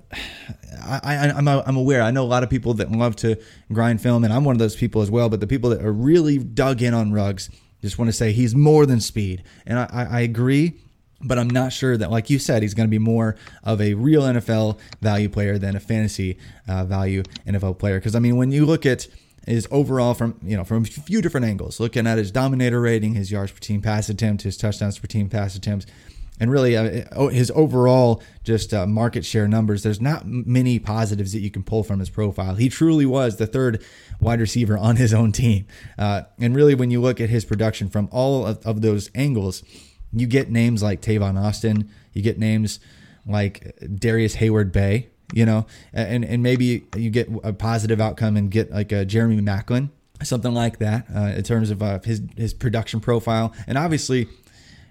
I, 0.84 1.34
I'm 1.36 1.78
aware. 1.78 2.04
I 2.04 2.12
know 2.12 2.24
a 2.24 2.30
lot 2.30 2.44
of 2.44 2.50
people 2.52 2.76
that 2.76 2.92
love 2.92 3.16
to 3.18 3.42
grind 3.74 4.00
film, 4.02 4.24
and 4.24 4.32
I'm 4.32 4.44
one 4.44 4.54
of 4.54 4.60
those 4.60 4.76
people 4.76 5.02
as 5.02 5.10
well. 5.10 5.30
But 5.30 5.40
the 5.40 5.48
people 5.48 5.72
that 5.72 5.84
are 5.84 5.92
really 5.92 6.38
dug 6.38 6.84
in 6.84 6.94
on 6.94 7.12
Ruggs 7.12 7.50
just 7.82 7.98
want 7.98 8.08
to 8.08 8.14
say 8.14 8.34
he's 8.34 8.54
more 8.54 8.86
than 8.86 9.00
speed, 9.02 9.44
and 9.66 9.80
I, 9.80 10.08
I, 10.12 10.22
agree. 10.22 10.80
But 11.22 11.40
I'm 11.40 11.50
not 11.50 11.74
sure 11.74 11.98
that, 11.98 12.12
like 12.12 12.30
you 12.30 12.38
said, 12.38 12.62
he's 12.62 12.76
going 12.76 12.88
to 12.88 12.92
be 12.92 13.00
more 13.00 13.36
of 13.64 13.82
a 13.82 13.96
real 13.96 14.22
NFL 14.22 14.78
value 15.02 15.30
player 15.30 15.58
than 15.58 15.76
a 15.76 15.80
fantasy 15.80 16.38
uh, 16.68 16.86
value 16.86 17.24
NFL 17.48 17.80
player. 17.80 17.98
Because 17.98 18.14
I 18.14 18.20
mean, 18.20 18.38
when 18.38 18.52
you 18.52 18.64
look 18.64 18.86
at 18.86 19.08
his 19.48 19.68
overall 19.72 20.14
from 20.14 20.40
you 20.44 20.56
know 20.56 20.66
from 20.66 20.84
a 20.84 20.86
few 20.86 21.20
different 21.20 21.48
angles, 21.48 21.80
looking 21.80 22.06
at 22.06 22.20
his 22.20 22.30
dominator 22.30 22.80
rating, 22.80 23.16
his 23.16 23.32
yards 23.32 23.52
per 23.52 23.58
team 23.58 23.82
pass 23.82 24.08
attempt, 24.08 24.44
his 24.44 24.56
touchdowns 24.56 25.00
per 25.00 25.08
team 25.08 25.30
pass 25.30 25.56
attempts, 25.56 25.88
and 26.40 26.52
really 26.52 26.76
uh, 26.78 27.28
his 27.30 27.52
overall 27.52 28.22
just 28.44 28.74
uh, 28.74 28.86
market 28.86 29.26
share 29.26 29.48
numbers. 29.48 29.84
There's 29.84 30.02
not 30.02 30.26
many 30.26 30.80
positives 30.80 31.34
that 31.34 31.40
you 31.40 31.52
can 31.52 31.64
pull 31.64 31.84
from 31.84 32.00
his 32.00 32.10
profile. 32.10 32.56
He 32.56 32.70
truly 32.70 33.06
was 33.06 33.38
the 33.38 33.48
third 33.48 33.84
wide 34.20 34.40
receiver 34.40 34.78
on 34.78 34.96
his 34.96 35.14
own 35.14 35.32
team, 35.32 35.66
uh, 35.98 36.24
and 36.40 36.56
really 36.56 36.76
when 36.76 36.92
you 36.92 37.02
look 37.02 37.20
at 37.20 37.30
his 37.30 37.46
production 37.46 37.90
from 37.90 38.10
all 38.12 38.46
of, 38.46 38.66
of 38.66 38.82
those 38.82 39.10
angles, 39.16 39.64
you 40.14 40.28
get 40.28 40.50
names 40.50 40.84
like 40.84 41.02
Tavon 41.02 41.40
Austin, 41.40 41.90
you 42.14 42.22
get 42.22 42.40
names 42.40 42.80
like 43.26 43.76
Darrius 43.96 44.38
Heyward-Bey, 44.38 45.10
you 45.34 45.46
know, 45.46 45.66
and 45.94 46.24
and 46.24 46.42
maybe 46.42 46.88
you 46.96 47.10
get 47.10 47.30
a 47.44 47.54
positive 47.54 48.00
outcome 48.00 48.38
and 48.38 48.50
get 48.50 48.72
like 48.72 48.92
a 48.92 49.06
Jeremy 49.06 49.42
Maclin, 49.42 49.90
something 50.24 50.54
like 50.54 50.80
that, 50.80 51.06
uh, 51.14 51.34
in 51.36 51.44
terms 51.44 51.70
of 51.70 51.84
uh, 51.84 52.00
his 52.00 52.22
his 52.38 52.54
production 52.54 53.00
profile, 53.00 53.54
and 53.68 53.78
obviously 53.78 54.28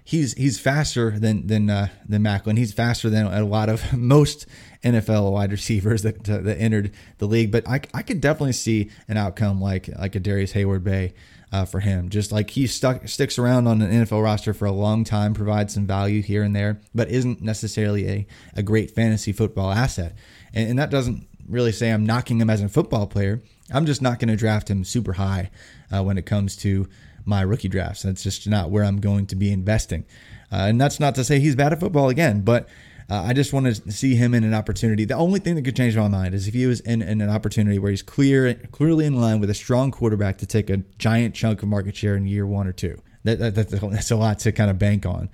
he's 0.07 0.33
he's 0.35 0.57
faster 0.57 1.19
than 1.19 1.45
than 1.47 1.69
uh, 1.69 1.89
than 2.07 2.23
Maclin. 2.23 2.57
He's 2.57 2.71
faster 2.71 3.09
than 3.09 3.25
a 3.25 3.43
lot 3.43 3.67
of 3.67 3.93
most 3.97 4.47
NFL 4.83 5.33
wide 5.33 5.51
receivers 5.51 6.01
that 6.03 6.23
that 6.23 6.57
entered 6.59 6.91
the 7.17 7.27
league. 7.27 7.51
But 7.51 7.67
I, 7.67 7.81
I 7.93 8.01
could 8.01 8.21
definitely 8.21 8.53
see 8.53 8.89
an 9.07 9.17
outcome 9.17 9.61
like 9.61 9.89
like 9.99 10.15
a 10.15 10.19
Darrius 10.19 10.53
Heyward-Bey. 10.53 11.13
Uh, 11.49 11.63
for 11.63 11.79
him, 11.79 12.09
just 12.09 12.29
like 12.29 12.49
he 12.49 12.67
stuck 12.67 13.07
sticks 13.07 13.39
around 13.39 13.67
on 13.67 13.81
an 13.81 13.89
NFL 13.89 14.21
roster 14.21 14.53
for 14.53 14.65
a 14.65 14.71
long 14.73 15.05
time, 15.05 15.33
provides 15.33 15.73
some 15.73 15.87
value 15.87 16.21
here 16.21 16.43
and 16.43 16.53
there, 16.53 16.81
but 16.93 17.07
isn't 17.07 17.41
necessarily 17.41 18.05
a, 18.09 18.27
a 18.55 18.61
great 18.61 18.91
fantasy 18.91 19.31
football 19.31 19.71
asset. 19.71 20.13
And, 20.53 20.71
and 20.71 20.79
that 20.79 20.89
doesn't 20.89 21.25
really 21.47 21.71
say 21.71 21.89
I'm 21.89 22.05
knocking 22.05 22.41
him 22.41 22.49
as 22.49 22.61
a 22.61 22.67
football 22.67 23.07
player. 23.07 23.41
I'm 23.71 23.85
just 23.85 24.01
not 24.01 24.19
going 24.19 24.27
to 24.27 24.35
draft 24.35 24.69
him 24.69 24.83
super 24.83 25.13
high 25.13 25.49
uh, 25.89 26.03
when 26.03 26.17
it 26.17 26.25
comes 26.25 26.57
to 26.57 26.89
my 27.27 27.41
rookie 27.41 27.67
drafts. 27.67 28.03
That's 28.03 28.23
just 28.23 28.47
not 28.47 28.71
where 28.71 28.83
I'm 28.83 28.99
going 28.99 29.27
to 29.27 29.35
be 29.35 29.51
investing. 29.51 30.05
Uh, 30.51 30.67
and 30.69 30.79
that's 30.79 30.99
not 30.99 31.15
to 31.15 31.23
say 31.23 31.39
he's 31.39 31.55
bad 31.55 31.73
at 31.73 31.79
football 31.79 32.09
again, 32.09 32.41
but 32.41 32.69
uh, 33.09 33.21
I 33.21 33.33
just 33.33 33.53
want 33.53 33.65
to 33.67 33.91
see 33.91 34.15
him 34.15 34.33
in 34.33 34.43
an 34.43 34.53
opportunity. 34.53 35.05
The 35.05 35.15
only 35.15 35.39
thing 35.39 35.55
that 35.55 35.63
could 35.63 35.75
change 35.75 35.95
my 35.95 36.07
mind 36.07 36.33
is 36.33 36.47
if 36.47 36.53
he 36.53 36.65
was 36.65 36.79
in, 36.81 37.01
in 37.01 37.21
an 37.21 37.29
opportunity 37.29 37.79
where 37.79 37.91
he's 37.91 38.01
clear, 38.01 38.53
clearly 38.71 39.05
in 39.05 39.19
line 39.19 39.39
with 39.39 39.49
a 39.49 39.53
strong 39.53 39.91
quarterback 39.91 40.37
to 40.39 40.45
take 40.45 40.69
a 40.69 40.77
giant 40.97 41.35
chunk 41.35 41.63
of 41.63 41.69
market 41.69 41.95
share 41.95 42.15
in 42.15 42.25
year 42.27 42.45
one 42.45 42.67
or 42.67 42.73
two. 42.73 43.01
That, 43.23 43.39
that, 43.39 43.55
that's, 43.55 43.71
that's 43.71 44.11
a 44.11 44.15
lot 44.15 44.39
to 44.39 44.51
kind 44.51 44.69
of 44.69 44.79
bank 44.79 45.05
on. 45.05 45.29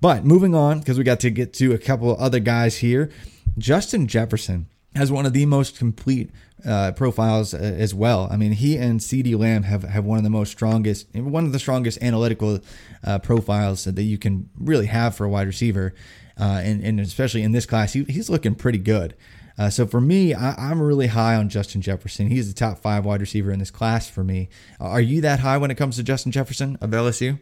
But 0.00 0.24
moving 0.24 0.54
on, 0.54 0.78
because 0.78 0.96
we 0.96 1.04
got 1.04 1.20
to 1.20 1.30
get 1.30 1.52
to 1.54 1.72
a 1.72 1.78
couple 1.78 2.10
of 2.10 2.18
other 2.18 2.40
guys 2.40 2.76
here. 2.78 3.10
Justin 3.56 4.06
Jefferson 4.06 4.68
has 4.94 5.12
one 5.12 5.26
of 5.26 5.32
the 5.32 5.46
most 5.46 5.78
complete 5.78 6.30
uh, 6.64 6.92
profiles 6.92 7.54
uh, 7.54 7.58
as 7.58 7.94
well. 7.94 8.28
I 8.30 8.36
mean, 8.36 8.52
he 8.52 8.76
and 8.76 9.00
CeeDee 9.00 9.38
Lamb 9.38 9.62
have, 9.64 9.84
have 9.84 10.04
one 10.04 10.18
of 10.18 10.24
the 10.24 10.30
most 10.30 10.50
strongest, 10.50 11.06
one 11.14 11.44
of 11.44 11.52
the 11.52 11.58
strongest 11.58 12.02
analytical 12.02 12.60
uh, 13.04 13.18
profiles 13.18 13.84
that 13.84 14.02
you 14.02 14.18
can 14.18 14.50
really 14.58 14.86
have 14.86 15.14
for 15.14 15.24
a 15.24 15.28
wide 15.28 15.46
receiver, 15.46 15.94
uh, 16.40 16.60
and, 16.64 16.82
and 16.82 17.00
especially 17.00 17.42
in 17.42 17.52
this 17.52 17.66
class, 17.66 17.92
he, 17.92 18.04
he's 18.04 18.28
looking 18.28 18.54
pretty 18.54 18.78
good. 18.78 19.14
Uh, 19.58 19.68
so 19.68 19.86
for 19.86 20.00
me, 20.00 20.34
I, 20.34 20.70
am 20.70 20.80
really 20.80 21.08
high 21.08 21.34
on 21.34 21.48
Justin 21.48 21.82
Jefferson. 21.82 22.28
He's 22.28 22.46
the 22.46 22.54
top 22.54 22.78
five 22.78 23.04
wide 23.04 23.20
receiver 23.20 23.50
in 23.50 23.58
this 23.58 23.72
class 23.72 24.08
for 24.08 24.22
me. 24.22 24.48
Are 24.78 25.00
you 25.00 25.20
that 25.22 25.40
high 25.40 25.58
when 25.58 25.72
it 25.72 25.76
comes 25.76 25.96
to 25.96 26.04
Justin 26.04 26.30
Jefferson 26.30 26.78
of 26.80 26.90
LSU? 26.90 27.40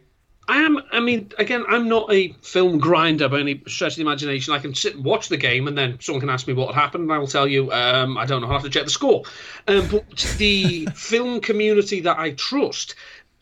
I 0.49 0.57
am. 0.59 0.81
I 0.91 1.01
mean, 1.01 1.31
again, 1.37 1.65
I'm 1.67 1.89
not 1.89 2.11
a 2.11 2.31
film 2.41 2.79
grinder 2.79 3.27
by 3.27 3.41
any 3.41 3.61
stretch 3.67 3.93
of 3.93 3.95
the 3.97 4.03
imagination. 4.03 4.53
I 4.53 4.59
can 4.59 4.73
sit 4.73 4.95
and 4.95 5.03
watch 5.03 5.27
the 5.27 5.35
game, 5.35 5.67
and 5.67 5.77
then 5.77 5.97
someone 5.99 6.21
can 6.21 6.29
ask 6.29 6.47
me 6.47 6.53
what 6.53 6.73
happened, 6.73 7.03
and 7.03 7.11
I 7.11 7.17
will 7.17 7.27
tell 7.27 7.47
you. 7.47 7.71
Um, 7.71 8.17
I 8.17 8.25
don't 8.25 8.41
know. 8.41 8.47
I'll 8.47 8.53
have 8.53 8.63
to 8.63 8.69
check 8.69 8.85
the 8.85 8.89
score. 8.89 9.23
Um, 9.67 9.87
but 9.89 10.35
the 10.37 10.85
film 10.95 11.41
community 11.41 11.99
that 12.01 12.17
I 12.17 12.31
trust, 12.31 12.95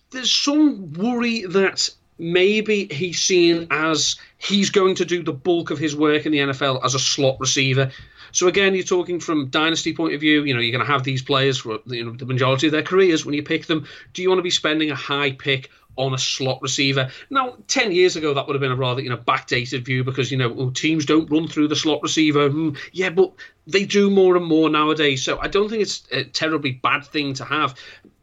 there's 0.09 0.33
some 0.33 0.93
worry 0.93 1.45
that 1.45 1.89
maybe 2.17 2.87
he's 2.89 3.21
seen 3.21 3.67
as 3.69 4.15
he's 4.37 4.69
going 4.69 4.95
to 4.95 5.05
do 5.05 5.21
the 5.21 5.33
bulk 5.33 5.69
of 5.69 5.77
his 5.77 5.95
work 5.95 6.25
in 6.25 6.31
the 6.31 6.39
NFL 6.39 6.83
as 6.83 6.95
a 6.95 6.99
slot 6.99 7.37
receiver. 7.39 7.91
So 8.31 8.47
again, 8.47 8.73
you're 8.73 8.83
talking 8.83 9.19
from 9.19 9.47
dynasty 9.47 9.93
point 9.93 10.13
of 10.13 10.21
view. 10.21 10.43
You 10.43 10.53
know, 10.53 10.59
you're 10.59 10.75
going 10.75 10.85
to 10.85 10.91
have 10.91 11.03
these 11.03 11.21
players 11.21 11.59
for 11.59 11.79
you 11.85 12.03
know 12.03 12.11
the 12.13 12.25
majority 12.25 12.67
of 12.67 12.71
their 12.71 12.83
careers. 12.83 13.25
When 13.25 13.35
you 13.35 13.43
pick 13.43 13.67
them, 13.67 13.85
do 14.13 14.21
you 14.21 14.29
want 14.29 14.39
to 14.39 14.43
be 14.43 14.49
spending 14.49 14.91
a 14.91 14.95
high 14.95 15.31
pick 15.31 15.69
on 15.97 16.13
a 16.13 16.17
slot 16.17 16.61
receiver. 16.61 17.09
Now, 17.29 17.55
10 17.67 17.91
years 17.91 18.15
ago, 18.15 18.33
that 18.33 18.47
would 18.47 18.53
have 18.53 18.61
been 18.61 18.71
a 18.71 18.75
rather, 18.75 19.01
you 19.01 19.09
know, 19.09 19.17
backdated 19.17 19.85
view 19.85 20.03
because, 20.03 20.31
you 20.31 20.37
know, 20.37 20.69
teams 20.71 21.05
don't 21.05 21.29
run 21.29 21.47
through 21.47 21.67
the 21.67 21.75
slot 21.75 22.01
receiver. 22.01 22.49
Mm, 22.49 22.77
yeah, 22.91 23.09
but 23.09 23.33
they 23.67 23.85
do 23.85 24.09
more 24.09 24.35
and 24.35 24.45
more 24.45 24.69
nowadays. 24.69 25.23
So 25.23 25.39
I 25.39 25.47
don't 25.47 25.69
think 25.69 25.81
it's 25.81 26.03
a 26.11 26.23
terribly 26.23 26.71
bad 26.71 27.05
thing 27.05 27.33
to 27.35 27.45
have. 27.45 27.75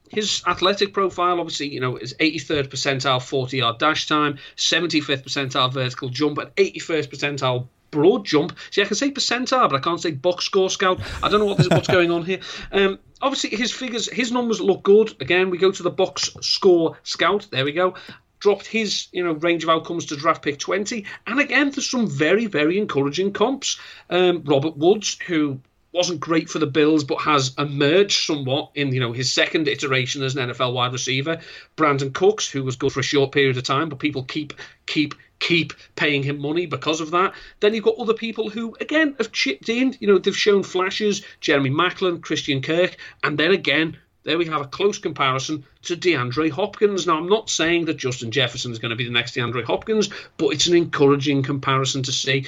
His 0.08 0.42
athletic 0.46 0.92
profile, 0.92 1.40
obviously, 1.40 1.68
you 1.68 1.80
know, 1.80 1.96
is 1.96 2.14
83rd 2.20 2.68
percentile 2.68 3.22
40 3.22 3.56
yard 3.56 3.78
dash 3.78 4.06
time, 4.06 4.38
75th 4.56 5.24
percentile 5.24 5.72
vertical 5.72 6.10
jump, 6.10 6.36
and 6.38 6.54
81st 6.56 7.08
percentile 7.08 7.68
broad 7.92 8.26
jump. 8.26 8.58
See, 8.70 8.82
I 8.82 8.84
can 8.84 8.96
say 8.96 9.12
percentile, 9.12 9.70
but 9.70 9.76
I 9.76 9.78
can't 9.78 10.00
say 10.00 10.10
box 10.10 10.44
score 10.44 10.68
scout. 10.68 11.00
I 11.22 11.28
don't 11.28 11.38
know 11.38 11.46
what 11.46 11.58
this, 11.58 11.68
what's 11.68 11.86
going 11.86 12.10
on 12.10 12.24
here. 12.24 12.40
Um, 12.72 12.98
obviously, 13.22 13.56
his 13.56 13.72
figures, 13.72 14.10
his 14.10 14.32
numbers 14.32 14.60
look 14.60 14.82
good. 14.82 15.14
Again, 15.20 15.50
we 15.50 15.58
go 15.58 15.70
to 15.70 15.82
the 15.82 15.90
box 15.90 16.30
score 16.40 16.98
scout. 17.04 17.46
There 17.50 17.64
we 17.64 17.72
go. 17.72 17.94
Dropped 18.40 18.66
his, 18.66 19.06
you 19.12 19.24
know, 19.24 19.32
range 19.32 19.62
of 19.62 19.70
outcomes 19.70 20.06
to 20.06 20.16
draft 20.16 20.42
pick 20.42 20.58
20. 20.58 21.06
And 21.26 21.40
again, 21.40 21.70
there's 21.70 21.88
some 21.88 22.08
very, 22.08 22.46
very 22.46 22.76
encouraging 22.76 23.32
comps. 23.32 23.78
Um, 24.10 24.42
Robert 24.44 24.76
Woods, 24.76 25.16
who 25.26 25.60
wasn't 25.92 26.20
great 26.20 26.48
for 26.48 26.58
the 26.58 26.66
Bills, 26.66 27.04
but 27.04 27.20
has 27.20 27.54
emerged 27.58 28.26
somewhat 28.26 28.70
in 28.74 28.92
you 28.92 29.00
know 29.00 29.12
his 29.12 29.32
second 29.32 29.68
iteration 29.68 30.22
as 30.22 30.34
an 30.34 30.50
NFL 30.50 30.72
wide 30.72 30.92
receiver. 30.92 31.40
Brandin 31.76 32.12
Cooks, 32.12 32.50
who 32.50 32.64
was 32.64 32.76
good 32.76 32.92
for 32.92 33.00
a 33.00 33.04
short 33.04 33.32
period 33.32 33.56
of 33.56 33.64
time, 33.64 33.88
but 33.88 33.98
people 33.98 34.24
keep 34.24 34.54
keep 34.86 35.14
keep 35.42 35.74
paying 35.96 36.22
him 36.22 36.38
money 36.38 36.66
because 36.66 37.00
of 37.00 37.10
that. 37.10 37.34
Then 37.60 37.74
you've 37.74 37.84
got 37.84 37.98
other 37.98 38.14
people 38.14 38.48
who 38.48 38.76
again 38.80 39.14
have 39.18 39.32
chipped 39.32 39.68
in. 39.68 39.96
You 40.00 40.08
know 40.08 40.18
they've 40.18 40.36
shown 40.36 40.62
flashes. 40.62 41.22
Jeremy 41.40 41.70
Maclin, 41.70 42.22
Christian 42.22 42.62
Kirk, 42.62 42.96
and 43.22 43.36
then 43.36 43.50
again. 43.52 43.98
There 44.24 44.38
we 44.38 44.46
have 44.46 44.60
a 44.60 44.68
close 44.68 45.00
comparison 45.00 45.64
to 45.82 45.96
DeAndre 45.96 46.48
Hopkins. 46.48 47.08
Now, 47.08 47.18
I'm 47.18 47.28
not 47.28 47.50
saying 47.50 47.86
that 47.86 47.96
Justin 47.96 48.30
Jefferson 48.30 48.70
is 48.70 48.78
going 48.78 48.90
to 48.90 48.96
be 48.96 49.02
the 49.02 49.10
next 49.10 49.34
DeAndre 49.34 49.64
Hopkins, 49.64 50.10
but 50.36 50.50
it's 50.50 50.68
an 50.68 50.76
encouraging 50.76 51.42
comparison 51.42 52.04
to 52.04 52.12
see 52.12 52.46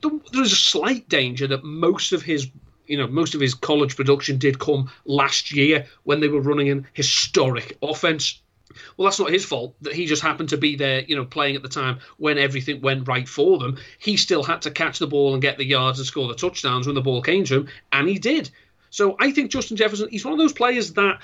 there 0.00 0.42
is 0.42 0.52
a 0.52 0.56
slight 0.56 1.06
danger 1.10 1.46
that 1.46 1.62
most 1.62 2.12
of 2.12 2.22
his 2.22 2.48
you 2.86 2.96
know, 2.96 3.06
most 3.06 3.36
of 3.36 3.40
his 3.40 3.54
college 3.54 3.94
production 3.94 4.36
did 4.36 4.58
come 4.58 4.90
last 5.04 5.52
year 5.52 5.86
when 6.02 6.18
they 6.18 6.26
were 6.26 6.40
running 6.40 6.70
an 6.70 6.86
historic 6.92 7.78
offense. 7.82 8.42
Well, 8.96 9.06
that's 9.06 9.18
not 9.18 9.30
his 9.30 9.44
fault 9.44 9.74
that 9.82 9.94
he 9.94 10.06
just 10.06 10.22
happened 10.22 10.50
to 10.50 10.56
be 10.56 10.76
there, 10.76 11.02
you 11.02 11.16
know, 11.16 11.24
playing 11.24 11.56
at 11.56 11.62
the 11.62 11.68
time 11.68 12.00
when 12.18 12.38
everything 12.38 12.80
went 12.80 13.08
right 13.08 13.28
for 13.28 13.58
them. 13.58 13.78
He 13.98 14.16
still 14.16 14.42
had 14.42 14.62
to 14.62 14.70
catch 14.70 14.98
the 14.98 15.06
ball 15.06 15.32
and 15.32 15.42
get 15.42 15.58
the 15.58 15.64
yards 15.64 15.98
and 15.98 16.06
score 16.06 16.28
the 16.28 16.34
touchdowns 16.34 16.86
when 16.86 16.94
the 16.94 17.00
ball 17.00 17.22
came 17.22 17.44
to 17.44 17.60
him, 17.60 17.68
and 17.92 18.08
he 18.08 18.18
did. 18.18 18.50
So 18.90 19.16
I 19.20 19.30
think 19.30 19.50
Justin 19.50 19.76
Jefferson, 19.76 20.08
he's 20.10 20.24
one 20.24 20.32
of 20.32 20.38
those 20.38 20.52
players 20.52 20.92
that 20.94 21.20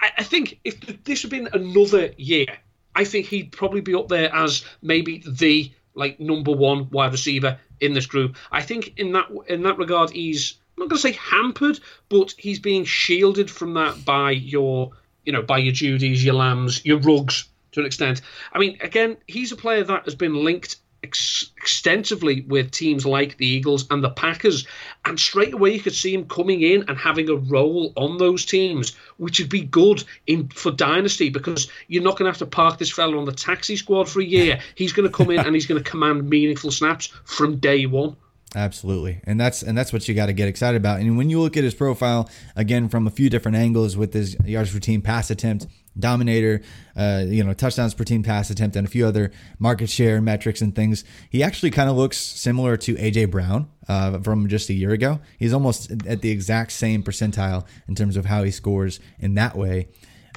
I, 0.00 0.22
think 0.22 0.60
if 0.64 1.04
this 1.04 1.22
had 1.22 1.30
been 1.30 1.48
another 1.52 2.10
year, 2.16 2.46
I 2.94 3.04
think 3.04 3.26
he'd 3.26 3.52
probably 3.52 3.80
be 3.80 3.94
up 3.94 4.08
there 4.08 4.32
as 4.34 4.64
maybe 4.82 5.22
the 5.26 5.70
like 5.94 6.20
number 6.20 6.52
one 6.52 6.90
wide 6.90 7.12
receiver 7.12 7.58
in 7.80 7.94
this 7.94 8.06
group. 8.06 8.36
I 8.52 8.62
think 8.62 8.98
in 8.98 9.12
that 9.12 9.28
in 9.48 9.62
that 9.62 9.78
regard, 9.78 10.10
he's 10.10 10.58
I'm 10.76 10.82
not 10.82 10.90
going 10.90 10.98
to 10.98 11.02
say 11.02 11.12
hampered, 11.12 11.80
but 12.08 12.34
he's 12.36 12.58
being 12.58 12.84
shielded 12.84 13.50
from 13.50 13.74
that 13.74 14.04
by 14.04 14.32
your 14.32 14.92
you 15.26 15.32
know 15.32 15.42
by 15.42 15.58
your 15.58 15.74
Jeudys, 15.74 16.24
your 16.24 16.34
Lambs, 16.34 16.84
your 16.84 16.98
Ruggs 16.98 17.48
to 17.72 17.80
an 17.80 17.86
extent. 17.86 18.22
I 18.52 18.58
mean, 18.58 18.78
again, 18.80 19.18
he's 19.26 19.52
a 19.52 19.56
player 19.56 19.84
that 19.84 20.04
has 20.04 20.14
been 20.14 20.34
linked 20.34 20.76
ex- 21.02 21.50
extensively 21.56 22.42
with 22.42 22.70
teams 22.70 23.06
like 23.06 23.36
the 23.36 23.46
Eagles 23.46 23.86
and 23.90 24.02
the 24.02 24.10
Packers. 24.10 24.66
And 25.04 25.18
straight 25.18 25.54
away, 25.54 25.74
you 25.74 25.80
could 25.80 25.94
see 25.94 26.14
him 26.14 26.26
coming 26.26 26.62
in 26.62 26.84
and 26.88 26.98
having 26.98 27.28
a 27.28 27.36
role 27.36 27.92
on 27.96 28.18
those 28.18 28.44
teams, 28.44 28.94
which 29.18 29.38
would 29.38 29.48
be 29.50 29.60
good 29.60 30.04
in 30.26 30.48
for 30.48 30.70
Dynasty 30.70 31.28
because 31.30 31.70
you're 31.88 32.02
not 32.02 32.16
going 32.16 32.24
to 32.24 32.30
have 32.30 32.38
to 32.38 32.46
park 32.46 32.78
this 32.78 32.90
fella 32.90 33.18
on 33.18 33.24
the 33.24 33.32
taxi 33.32 33.76
squad 33.76 34.08
for 34.08 34.20
a 34.20 34.24
year. 34.24 34.60
He's 34.74 34.92
going 34.92 35.08
to 35.08 35.14
come 35.14 35.30
in 35.30 35.40
and 35.40 35.54
he's 35.54 35.66
going 35.66 35.82
to 35.82 35.90
command 35.90 36.28
meaningful 36.28 36.70
snaps 36.70 37.06
from 37.24 37.56
day 37.56 37.86
one. 37.86 38.16
Absolutely, 38.56 39.20
and 39.24 39.38
that's 39.38 39.62
and 39.62 39.76
that's 39.76 39.92
what 39.92 40.08
you 40.08 40.14
got 40.14 40.26
to 40.26 40.32
get 40.32 40.48
excited 40.48 40.78
about. 40.78 41.00
And 41.00 41.18
when 41.18 41.28
you 41.28 41.42
look 41.42 41.58
at 41.58 41.62
his 41.62 41.74
profile 41.74 42.30
again 42.56 42.88
from 42.88 43.06
a 43.06 43.10
few 43.10 43.28
different 43.28 43.58
angles 43.58 43.98
with 43.98 44.14
his 44.14 44.34
yards 44.46 44.72
per 44.72 44.78
team, 44.78 45.02
pass 45.02 45.30
attempt, 45.30 45.66
dominator, 45.98 46.62
uh, 46.96 47.24
you 47.26 47.44
know, 47.44 47.52
touchdowns 47.52 47.92
per 47.92 48.02
team 48.02 48.22
pass 48.22 48.48
attempt, 48.48 48.74
and 48.74 48.86
a 48.86 48.90
few 48.90 49.06
other 49.06 49.30
market 49.58 49.90
share 49.90 50.22
metrics 50.22 50.62
and 50.62 50.74
things. 50.74 51.04
He 51.28 51.42
actually 51.42 51.70
kind 51.70 51.90
of 51.90 51.96
looks 51.96 52.16
similar 52.16 52.78
to 52.78 52.94
AJ 52.94 53.30
Brown 53.30 53.68
uh, 53.88 54.20
from 54.20 54.48
just 54.48 54.70
a 54.70 54.72
year 54.72 54.92
ago. 54.92 55.20
He's 55.38 55.52
almost 55.52 55.90
at 56.06 56.22
the 56.22 56.30
exact 56.30 56.72
same 56.72 57.02
percentile 57.02 57.66
in 57.86 57.94
terms 57.94 58.16
of 58.16 58.24
how 58.24 58.42
he 58.42 58.50
scores 58.50 59.00
in 59.18 59.34
that 59.34 59.54
way 59.54 59.88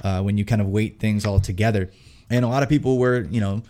uh, 0.04 0.20
when 0.20 0.36
you 0.36 0.44
kind 0.44 0.60
of 0.60 0.66
weight 0.66 1.00
things 1.00 1.24
all 1.24 1.40
together. 1.40 1.90
And 2.28 2.44
a 2.44 2.48
lot 2.48 2.62
of 2.62 2.68
people 2.68 2.98
were, 2.98 3.26
you 3.30 3.40
know, 3.40 3.62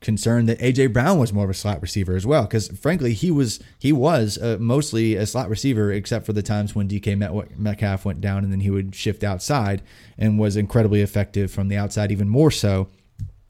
concerned 0.00 0.48
that 0.48 0.58
AJ 0.58 0.92
Brown 0.92 1.18
was 1.18 1.32
more 1.32 1.44
of 1.44 1.50
a 1.50 1.54
slot 1.54 1.80
receiver 1.80 2.14
as 2.14 2.26
well 2.26 2.42
because 2.42 2.68
frankly 2.68 3.12
he 3.12 3.30
was 3.30 3.60
he 3.78 3.92
was 3.92 4.38
uh, 4.38 4.56
mostly 4.60 5.14
a 5.14 5.26
slot 5.26 5.48
receiver 5.48 5.90
except 5.90 6.26
for 6.26 6.32
the 6.32 6.42
times 6.42 6.74
when 6.74 6.86
DK 6.86 7.16
Metcalf 7.56 8.04
went 8.04 8.20
down 8.20 8.44
and 8.44 8.52
then 8.52 8.60
he 8.60 8.70
would 8.70 8.94
shift 8.94 9.24
outside 9.24 9.82
and 10.18 10.38
was 10.38 10.56
incredibly 10.56 11.00
effective 11.00 11.50
from 11.50 11.68
the 11.68 11.76
outside 11.76 12.12
even 12.12 12.28
more 12.28 12.50
so 12.50 12.88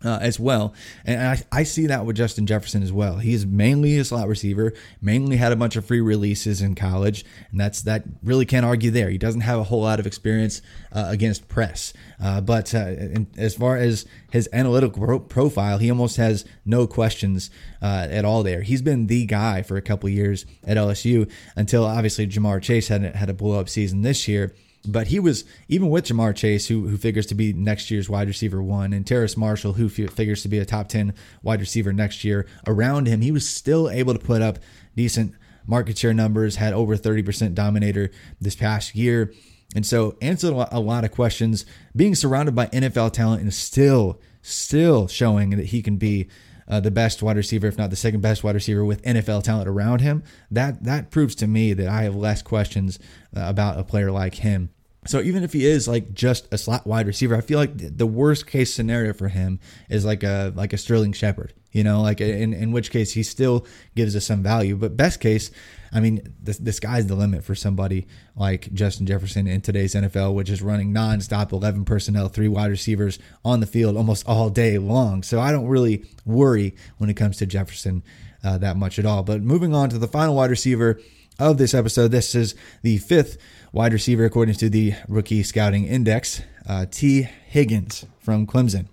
uh, 0.04 0.18
as 0.20 0.38
well. 0.38 0.74
And 1.04 1.20
I, 1.20 1.60
I 1.60 1.62
see 1.62 1.86
that 1.86 2.04
with 2.04 2.16
Justin 2.16 2.46
Jefferson 2.46 2.82
as 2.82 2.92
well. 2.92 3.16
He 3.18 3.32
is 3.32 3.46
mainly 3.46 3.98
a 3.98 4.04
slot 4.04 4.28
receiver, 4.28 4.72
mainly 5.00 5.36
had 5.36 5.52
a 5.52 5.56
bunch 5.56 5.76
of 5.76 5.86
free 5.86 6.00
releases 6.00 6.60
in 6.60 6.74
college, 6.74 7.24
and 7.50 7.58
that's 7.58 7.82
that 7.82 8.04
really 8.22 8.44
can't 8.44 8.66
argue 8.66 8.90
there. 8.90 9.08
He 9.08 9.18
doesn't 9.18 9.40
have 9.40 9.58
a 9.58 9.64
whole 9.64 9.82
lot 9.82 9.98
of 9.98 10.06
experience 10.06 10.60
uh, 10.92 11.06
against 11.08 11.48
press. 11.48 11.92
Uh, 12.22 12.40
but 12.40 12.74
uh, 12.74 12.94
as 13.36 13.54
far 13.54 13.76
as 13.76 14.06
his 14.30 14.48
analytical 14.52 15.04
pro- 15.04 15.20
profile, 15.20 15.78
he 15.78 15.90
almost 15.90 16.16
has 16.18 16.44
no 16.64 16.86
questions 16.86 17.50
uh, 17.80 18.06
at 18.10 18.24
all 18.24 18.42
there. 18.42 18.62
He's 18.62 18.82
been 18.82 19.06
the 19.06 19.24
guy 19.26 19.62
for 19.62 19.76
a 19.76 19.82
couple 19.82 20.08
years 20.08 20.44
at 20.66 20.76
LSU 20.76 21.30
until 21.56 21.84
obviously 21.84 22.26
Ja'Marr 22.26 22.62
Chase 22.62 22.88
had, 22.88 23.02
had 23.02 23.30
a 23.30 23.34
blow 23.34 23.58
up 23.58 23.68
season 23.68 24.02
this 24.02 24.28
year. 24.28 24.54
But 24.86 25.08
he 25.08 25.18
was 25.18 25.44
even 25.68 25.90
with 25.90 26.06
Ja'Marr 26.06 26.34
Chase, 26.34 26.68
who 26.68 26.88
who 26.88 26.96
figures 26.96 27.26
to 27.26 27.34
be 27.34 27.52
next 27.52 27.90
year's 27.90 28.08
wide 28.08 28.28
receiver 28.28 28.62
one, 28.62 28.92
and 28.92 29.06
Terrace 29.06 29.36
Marshall, 29.36 29.74
who 29.74 29.88
figures 29.88 30.42
to 30.42 30.48
be 30.48 30.58
a 30.58 30.64
top 30.64 30.88
ten 30.88 31.14
wide 31.42 31.60
receiver 31.60 31.92
next 31.92 32.24
year. 32.24 32.46
Around 32.66 33.06
him, 33.08 33.20
he 33.20 33.32
was 33.32 33.48
still 33.48 33.90
able 33.90 34.12
to 34.14 34.18
put 34.18 34.42
up 34.42 34.58
decent 34.96 35.34
market 35.66 35.98
share 35.98 36.14
numbers. 36.14 36.56
Had 36.56 36.72
over 36.72 36.96
thirty 36.96 37.22
percent 37.22 37.54
dominator 37.54 38.10
this 38.40 38.56
past 38.56 38.94
year, 38.94 39.32
and 39.74 39.84
so 39.84 40.16
answered 40.22 40.54
a 40.70 40.80
lot 40.80 41.04
of 41.04 41.10
questions. 41.10 41.66
Being 41.94 42.14
surrounded 42.14 42.54
by 42.54 42.66
NFL 42.66 43.12
talent 43.12 43.42
and 43.42 43.52
still 43.52 44.20
still 44.42 45.08
showing 45.08 45.50
that 45.50 45.66
he 45.66 45.82
can 45.82 45.96
be 45.96 46.28
uh, 46.68 46.80
the 46.80 46.90
best 46.90 47.22
wide 47.22 47.36
receiver, 47.36 47.66
if 47.66 47.78
not 47.78 47.90
the 47.90 47.96
second 47.96 48.20
best 48.20 48.42
wide 48.42 48.54
receiver, 48.54 48.84
with 48.84 49.02
NFL 49.02 49.42
talent 49.42 49.68
around 49.68 50.00
him. 50.00 50.22
That 50.50 50.84
that 50.84 51.10
proves 51.10 51.34
to 51.36 51.46
me 51.46 51.72
that 51.74 51.88
I 51.88 52.02
have 52.02 52.14
less 52.14 52.42
questions 52.42 52.98
uh, 53.36 53.42
about 53.42 53.78
a 53.78 53.84
player 53.84 54.10
like 54.10 54.36
him. 54.36 54.70
So 55.06 55.20
even 55.20 55.42
if 55.42 55.52
he 55.52 55.66
is 55.66 55.88
like 55.88 56.12
just 56.12 56.52
a 56.52 56.58
slot 56.58 56.86
wide 56.86 57.06
receiver, 57.06 57.34
I 57.34 57.40
feel 57.40 57.58
like 57.58 57.72
the 57.76 58.06
worst 58.06 58.46
case 58.46 58.72
scenario 58.72 59.12
for 59.12 59.28
him 59.28 59.60
is 59.88 60.04
like 60.04 60.22
a 60.22 60.52
like 60.54 60.72
a 60.72 60.78
Sterling 60.78 61.12
Shepard, 61.12 61.52
you 61.72 61.84
know, 61.84 62.02
like 62.02 62.20
in 62.20 62.52
in 62.52 62.72
which 62.72 62.90
case 62.90 63.12
he 63.12 63.22
still 63.22 63.66
gives 63.94 64.16
us 64.16 64.26
some 64.26 64.42
value. 64.42 64.76
But 64.76 64.96
best 64.96 65.20
case, 65.20 65.50
I 65.92 66.00
mean, 66.00 66.34
the, 66.42 66.52
the 66.52 66.72
sky's 66.72 67.06
the 67.06 67.14
limit 67.14 67.44
for 67.44 67.54
somebody 67.54 68.06
like 68.34 68.72
Justin 68.72 69.06
Jefferson 69.06 69.46
in 69.46 69.60
today's 69.60 69.94
NFL, 69.94 70.34
which 70.34 70.50
is 70.50 70.62
running 70.62 70.92
nonstop 70.92 71.52
11 71.52 71.84
personnel, 71.84 72.28
three 72.28 72.48
wide 72.48 72.70
receivers 72.70 73.18
on 73.44 73.60
the 73.60 73.66
field 73.66 73.96
almost 73.96 74.26
all 74.26 74.50
day 74.50 74.78
long. 74.78 75.22
So 75.22 75.40
I 75.40 75.52
don't 75.52 75.68
really 75.68 76.04
worry 76.24 76.74
when 76.98 77.10
it 77.10 77.14
comes 77.14 77.36
to 77.38 77.46
Jefferson 77.46 78.02
uh, 78.44 78.58
that 78.58 78.76
much 78.76 78.98
at 78.98 79.06
all. 79.06 79.22
But 79.22 79.42
moving 79.42 79.74
on 79.74 79.90
to 79.90 79.98
the 79.98 80.08
final 80.08 80.34
wide 80.34 80.50
receiver 80.50 81.00
of 81.38 81.58
this 81.58 81.74
episode, 81.74 82.08
this 82.08 82.34
is 82.34 82.54
the 82.82 82.98
fifth 82.98 83.38
wide 83.76 83.92
receiver 83.92 84.24
according 84.24 84.54
to 84.54 84.70
the 84.70 84.94
Rookie 85.06 85.42
Scouting 85.42 85.84
Index, 85.84 86.40
uh, 86.66 86.86
Tee 86.90 87.28
Higgins 87.46 88.06
from 88.18 88.46
Clemson. 88.46 88.86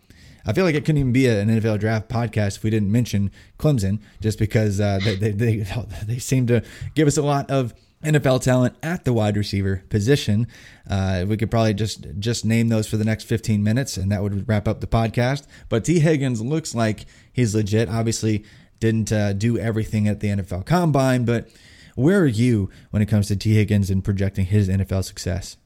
I 0.45 0.51
feel 0.51 0.65
like 0.65 0.75
it 0.75 0.83
couldn't 0.83 0.97
even 0.97 1.13
be 1.13 1.25
an 1.25 1.47
NFL 1.47 1.79
draft 1.79 2.09
podcast 2.09 2.57
if 2.57 2.63
we 2.65 2.69
didn't 2.69 2.91
mention 2.91 3.31
Clemson, 3.57 3.99
just 4.19 4.37
because 4.37 4.81
uh, 4.81 4.99
they, 5.01 5.15
they, 5.15 5.31
they, 5.31 5.55
they 6.05 6.19
seem 6.19 6.47
to 6.47 6.61
give 6.95 7.07
us 7.07 7.15
a 7.15 7.21
lot 7.21 7.49
of 7.49 7.73
NFL 8.03 8.41
talent 8.41 8.75
at 8.83 9.05
the 9.05 9.13
wide 9.13 9.37
receiver 9.37 9.85
position. 9.87 10.47
Uh, 10.89 11.23
we 11.29 11.37
could 11.37 11.49
probably 11.49 11.73
just 11.73 12.05
just 12.19 12.43
name 12.43 12.67
those 12.67 12.85
for 12.85 12.97
the 12.97 13.05
next 13.05 13.23
15 13.23 13.63
minutes, 13.63 13.95
and 13.95 14.11
that 14.11 14.21
would 14.21 14.49
wrap 14.49 14.67
up 14.67 14.81
the 14.81 14.87
podcast. 14.87 15.47
But 15.69 15.85
Tee 15.85 16.01
Higgins 16.01 16.41
looks 16.41 16.75
like 16.75 17.05
he's 17.31 17.55
legit. 17.55 17.87
Obviously, 17.87 18.43
didn't 18.81 19.13
uh, 19.13 19.31
do 19.31 19.57
everything 19.57 20.09
at 20.09 20.19
the 20.19 20.27
NFL 20.27 20.65
Combine, 20.65 21.23
but 21.23 21.47
where 21.95 22.21
are 22.21 22.27
you 22.27 22.69
when 22.91 23.01
it 23.01 23.07
comes 23.07 23.27
to 23.27 23.35
Tee 23.35 23.55
Higgins 23.55 23.89
and 23.89 24.03
projecting 24.03 24.45
his 24.45 24.69
NFL 24.69 25.03
success? 25.03 25.57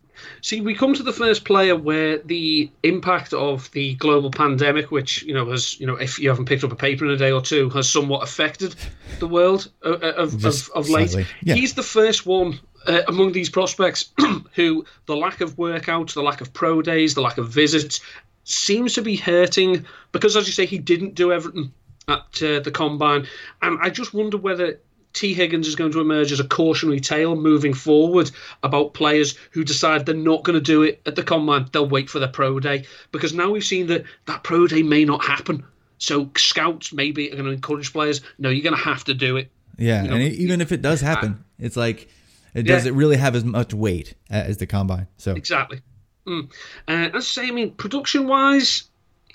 See, 0.42 0.62
we 0.62 0.74
come 0.74 0.94
to 0.94 1.04
the 1.04 1.14
first 1.14 1.46
player 1.46 1.76
where 1.76 2.18
the 2.20 2.72
impact 2.84 3.34
of 3.34 3.70
the 3.72 3.96
global 3.96 4.32
pandemic, 4.32 4.92
which 4.92 5.24
you 5.24 5.34
know 5.34 5.50
has 5.52 5.80
you 5.80 5.88
know 5.88 5.96
if 5.96 6.20
you 6.20 6.30
haven't 6.30 6.46
picked 6.46 6.64
up 6.64 6.72
a 6.72 6.76
paper 6.76 7.06
in 7.06 7.12
a 7.12 7.18
day 7.18 7.32
or 7.32 7.42
two, 7.42 7.70
has 7.70 7.90
somewhat 7.90 8.24
affected 8.24 8.76
the 9.20 9.28
world 9.28 9.70
uh, 9.86 9.90
uh, 9.90 10.14
of 10.18 10.46
of, 10.46 10.70
of 10.74 10.90
late. 10.90 11.16
Yeah. 11.42 11.56
He's 11.56 11.74
the 11.74 11.84
first 11.84 12.26
one 12.26 12.60
uh, 12.88 13.02
among 13.08 13.32
these 13.32 13.50
prospects 13.50 14.12
who 14.54 14.86
the 15.06 15.16
lack 15.16 15.42
of 15.42 15.56
workouts, 15.56 16.14
the 16.14 16.24
lack 16.24 16.42
of 16.42 16.54
pro 16.54 16.82
days, 16.82 17.14
the 17.14 17.22
lack 17.22 17.38
of 17.38 17.50
visits 17.50 18.00
seems 18.44 18.94
to 18.94 19.02
be 19.02 19.16
hurting 19.16 19.86
because, 20.14 20.36
as 20.36 20.48
you 20.48 20.54
say, 20.54 20.66
he 20.66 20.78
didn't 20.78 21.16
do 21.16 21.32
everything 21.32 21.74
at 22.08 22.42
uh, 22.42 22.60
the 22.62 22.72
combine, 22.74 23.28
and 23.62 23.78
I 23.82 23.90
just 23.90 24.14
wonder 24.14 24.38
whether 24.38 24.80
Tee 25.18 25.34
Higgins 25.34 25.68
is 25.68 25.76
going 25.76 25.92
to 25.94 26.00
emerge 26.00 26.32
as 26.32 26.40
a 26.40 26.48
cautionary 26.48 27.00
tale 27.00 27.36
moving 27.36 27.74
forward 27.74 28.30
about 28.62 28.94
players 28.94 29.36
who 29.52 29.64
decide 29.64 30.06
they're 30.06 30.16
not 30.16 30.44
going 30.44 30.54
to 30.54 30.62
do 30.62 30.84
it 30.84 31.02
at 31.08 31.16
the 31.16 31.24
combine. 31.24 31.68
They'll 31.72 31.90
wait 31.90 32.10
for 32.10 32.20
their 32.20 32.28
pro 32.28 32.60
day 32.60 32.86
because 33.12 33.34
now 33.34 33.50
we've 33.50 33.64
seen 33.64 33.88
that 33.88 34.04
that 34.28 34.44
pro 34.44 34.68
day 34.68 34.84
may 34.84 35.06
not 35.06 35.26
happen. 35.26 35.66
So 35.98 36.30
scouts 36.38 36.94
maybe 36.94 37.32
are 37.32 37.36
going 37.36 37.46
to 37.46 37.52
encourage 37.52 37.92
players. 37.92 38.22
No, 38.38 38.50
you're 38.50 38.64
going 38.64 38.76
to 38.76 38.82
have 38.82 39.04
to 39.06 39.16
do 39.16 39.38
it. 39.38 39.52
Yeah, 39.80 40.04
you 40.04 40.10
know, 40.10 40.16
and 40.16 40.24
even 40.24 40.62
if 40.62 40.72
it 40.72 40.84
does 40.84 41.02
happen, 41.02 41.44
it's 41.58 41.76
like 41.76 42.10
it 42.54 42.64
doesn't 42.64 42.94
yeah. 42.94 43.00
really 43.00 43.18
have 43.18 43.36
as 43.36 43.44
much 43.44 43.74
weight 43.74 44.14
as 44.30 44.58
the 44.58 44.68
combine. 44.68 45.08
So 45.18 45.34
exactly. 45.34 45.82
Mm. 46.28 46.52
Uh, 46.88 46.92
as 46.92 47.16
I 47.16 47.20
say, 47.20 47.48
I 47.48 47.52
mean, 47.52 47.72
production 47.72 48.28
wise, 48.28 48.84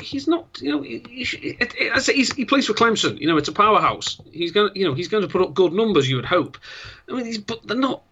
he's 0.03 0.29
not, 0.29 0.59
you 0.61 0.71
know, 0.71 0.83
he, 0.83 0.99
he, 1.09 1.25
he, 1.25 2.45
plays 2.45 2.67
for 2.67 2.75
Clemson. 2.75 3.19
You 3.19 3.27
know, 3.27 3.37
it's 3.37 3.49
a 3.49 3.53
powerhouse. 3.53 4.21
He's 4.33 4.53
going, 4.53 4.73
to, 4.73 4.79
you 4.79 4.87
know, 4.87 4.95
he's 4.95 5.09
going 5.09 5.23
to 5.23 5.29
put 5.29 5.43
up 5.43 5.55
good 5.55 5.73
numbers. 5.73 6.09
You 6.09 6.17
would 6.17 6.25
hope. 6.25 6.59
I 7.09 7.13
mean, 7.13 7.41
but 7.43 7.67
they're 7.67 7.77
not 7.77 8.03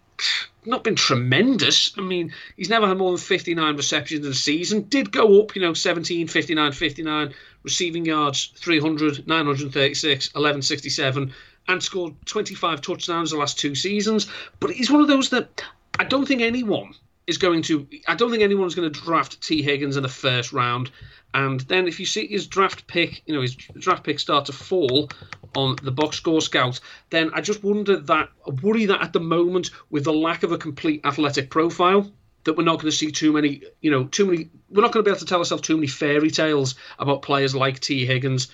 not 0.64 0.84
been 0.84 0.96
tremendous. 0.96 1.92
I 1.96 2.02
mean, 2.02 2.32
he's 2.56 2.68
never 2.68 2.86
had 2.86 2.98
more 2.98 3.10
than 3.10 3.18
59 3.18 3.76
receptions 3.76 4.26
in 4.26 4.32
a 4.32 4.34
season. 4.34 4.82
Did 4.82 5.10
go 5.10 5.40
up, 5.40 5.54
you 5.54 5.62
know, 5.62 5.72
17, 5.72 6.28
59, 6.28 6.72
59, 6.72 7.34
receiving 7.62 8.04
yards 8.04 8.52
300, 8.56 9.26
936, 9.26 10.26
1167, 10.28 11.32
and 11.68 11.82
scored 11.82 12.14
25 12.26 12.82
touchdowns 12.82 13.30
the 13.30 13.38
last 13.38 13.58
two 13.58 13.74
seasons. 13.74 14.26
But 14.58 14.72
he's 14.72 14.90
one 14.90 15.00
of 15.00 15.08
those 15.08 15.30
that 15.30 15.64
I 15.98 16.04
don't 16.04 16.26
think 16.26 16.42
anyone 16.42 16.94
is 17.30 17.38
going 17.38 17.62
to. 17.62 17.88
I 18.06 18.14
don't 18.14 18.30
think 18.30 18.42
anyone's 18.42 18.74
going 18.74 18.92
to 18.92 19.00
draft 19.00 19.40
Tee 19.40 19.62
Higgins 19.62 19.96
in 19.96 20.02
the 20.02 20.08
first 20.08 20.52
round. 20.52 20.90
And 21.32 21.60
then 21.60 21.86
if 21.86 22.00
you 22.00 22.06
see 22.06 22.26
his 22.26 22.48
draft 22.48 22.88
pick, 22.88 23.22
you 23.24 23.32
know, 23.32 23.40
his 23.40 23.54
draft 23.54 24.02
pick 24.02 24.18
start 24.18 24.46
to 24.46 24.52
fall, 24.52 25.08
on 25.56 25.76
the 25.82 25.90
box 25.90 26.16
score 26.16 26.40
scout, 26.40 26.80
then 27.10 27.30
I 27.34 27.40
just 27.40 27.62
wonder 27.62 27.96
that 27.96 28.28
worry 28.62 28.86
that 28.86 29.02
at 29.02 29.12
the 29.12 29.20
moment 29.20 29.70
with 29.90 30.04
the 30.04 30.12
lack 30.12 30.42
of 30.42 30.52
a 30.52 30.58
complete 30.58 31.00
athletic 31.04 31.50
profile, 31.50 32.10
that 32.44 32.56
we're 32.56 32.64
not 32.64 32.76
going 32.76 32.90
to 32.90 32.96
see 32.96 33.10
too 33.10 33.32
many, 33.32 33.62
you 33.80 33.90
know, 33.90 34.04
too 34.04 34.26
many. 34.26 34.48
We're 34.70 34.82
not 34.82 34.92
going 34.92 35.04
to 35.04 35.08
be 35.08 35.10
able 35.10 35.20
to 35.20 35.26
tell 35.26 35.38
ourselves 35.38 35.62
too 35.62 35.76
many 35.76 35.86
fairy 35.86 36.30
tales 36.30 36.74
about 36.98 37.22
players 37.22 37.54
like 37.54 37.80
T. 37.80 38.06
Higgins. 38.06 38.48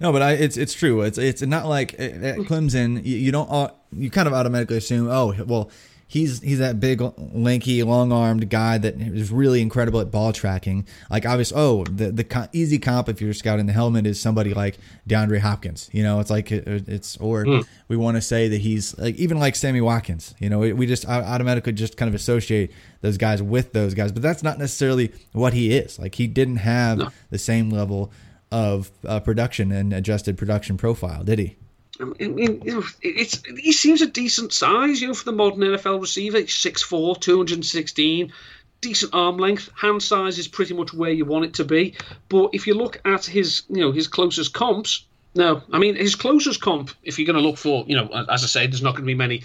No, 0.00 0.12
but 0.12 0.20
I, 0.20 0.32
it's 0.32 0.56
it's 0.56 0.74
true. 0.74 1.00
It's 1.02 1.16
it's 1.16 1.40
not 1.42 1.66
like 1.66 1.94
at 1.94 2.36
Clemson 2.38 3.04
you, 3.04 3.16
you 3.16 3.32
don't 3.32 3.50
uh, 3.50 3.70
you 3.92 4.10
kind 4.10 4.28
of 4.28 4.34
automatically 4.34 4.76
assume 4.76 5.08
oh 5.08 5.34
well 5.46 5.70
he's 6.06 6.40
he's 6.40 6.58
that 6.58 6.80
big, 6.80 7.02
lanky, 7.16 7.82
long 7.82 8.12
armed 8.12 8.48
guy 8.48 8.78
that 8.78 9.00
is 9.00 9.30
really 9.30 9.60
incredible 9.60 10.00
at 10.00 10.10
ball 10.10 10.32
tracking. 10.32 10.86
Like 11.10 11.26
obviously, 11.26 11.58
oh, 11.58 11.84
the 11.84 12.12
the 12.12 12.48
easy 12.52 12.78
comp 12.78 13.08
if 13.08 13.20
you're 13.20 13.34
scouting 13.34 13.66
the 13.66 13.72
helmet 13.72 14.06
is 14.06 14.20
somebody 14.20 14.54
like 14.54 14.78
DeAndre 15.08 15.40
Hopkins. 15.40 15.90
You 15.92 16.02
know, 16.02 16.20
it's 16.20 16.30
like 16.30 16.50
it's 16.52 17.16
or 17.18 17.44
mm. 17.44 17.66
we 17.88 17.96
want 17.96 18.16
to 18.16 18.22
say 18.22 18.48
that 18.48 18.60
he's 18.60 18.96
like 18.98 19.16
even 19.16 19.38
like 19.38 19.56
Sammy 19.56 19.80
Watkins. 19.80 20.34
You 20.38 20.50
know, 20.50 20.58
we 20.60 20.86
just 20.86 21.06
automatically 21.06 21.72
just 21.72 21.96
kind 21.96 22.08
of 22.08 22.14
associate 22.14 22.72
those 23.00 23.18
guys 23.18 23.42
with 23.42 23.72
those 23.72 23.94
guys, 23.94 24.12
but 24.12 24.22
that's 24.22 24.42
not 24.42 24.58
necessarily 24.58 25.12
what 25.32 25.52
he 25.52 25.76
is. 25.76 25.98
Like 25.98 26.14
he 26.14 26.26
didn't 26.26 26.56
have 26.56 26.98
no. 26.98 27.08
the 27.30 27.38
same 27.38 27.70
level 27.70 28.12
of 28.52 28.90
uh, 29.04 29.20
production 29.20 29.72
and 29.72 29.92
adjusted 29.92 30.38
production 30.38 30.76
profile, 30.76 31.24
did 31.24 31.38
he? 31.38 31.56
Um, 32.00 32.14
I 32.20 32.28
mean, 32.28 32.62
you 32.64 32.74
know, 32.74 32.84
it's 33.02 33.42
he 33.58 33.72
seems 33.72 34.02
a 34.02 34.06
decent 34.06 34.52
size, 34.52 35.00
you 35.00 35.08
know, 35.08 35.14
for 35.14 35.24
the 35.24 35.32
modern 35.32 35.60
NFL 35.60 36.00
receiver. 36.00 36.38
He's 36.38 36.50
6'4", 36.50 37.20
216, 37.20 38.32
decent 38.80 39.14
arm 39.14 39.38
length. 39.38 39.70
Hand 39.74 40.02
size 40.02 40.38
is 40.38 40.48
pretty 40.48 40.74
much 40.74 40.92
where 40.92 41.10
you 41.10 41.24
want 41.24 41.44
it 41.44 41.54
to 41.54 41.64
be. 41.64 41.94
But 42.28 42.50
if 42.52 42.66
you 42.66 42.74
look 42.74 43.00
at 43.04 43.24
his, 43.24 43.62
you 43.68 43.80
know, 43.80 43.92
his 43.92 44.08
closest 44.08 44.52
comps, 44.52 45.04
no, 45.34 45.62
I 45.72 45.78
mean 45.78 45.96
his 45.96 46.14
closest 46.14 46.60
comp. 46.60 46.90
If 47.02 47.18
you're 47.18 47.26
going 47.26 47.42
to 47.42 47.46
look 47.46 47.58
for, 47.58 47.84
you 47.86 47.96
know, 47.96 48.08
as 48.30 48.44
I 48.44 48.46
say, 48.46 48.66
there's 48.66 48.82
not 48.82 48.92
going 48.92 49.04
to 49.04 49.06
be 49.06 49.14
many, 49.14 49.42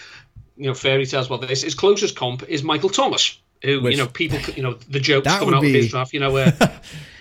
you 0.57 0.67
know, 0.67 0.73
fairy 0.73 1.05
tales 1.05 1.27
about 1.27 1.41
this. 1.41 1.63
His 1.63 1.75
closest 1.75 2.15
comp 2.15 2.43
is 2.43 2.63
Michael 2.63 2.89
Thomas, 2.89 3.39
who, 3.63 3.81
Which, 3.81 3.97
you 3.97 4.03
know, 4.03 4.09
people, 4.09 4.39
you 4.55 4.63
know, 4.63 4.73
the 4.89 4.99
jokes 4.99 5.27
coming 5.27 5.53
out 5.53 5.61
be, 5.61 5.69
of 5.69 5.75
his 5.75 5.89
draft, 5.89 6.13
you 6.13 6.19
know, 6.19 6.31
where 6.31 6.53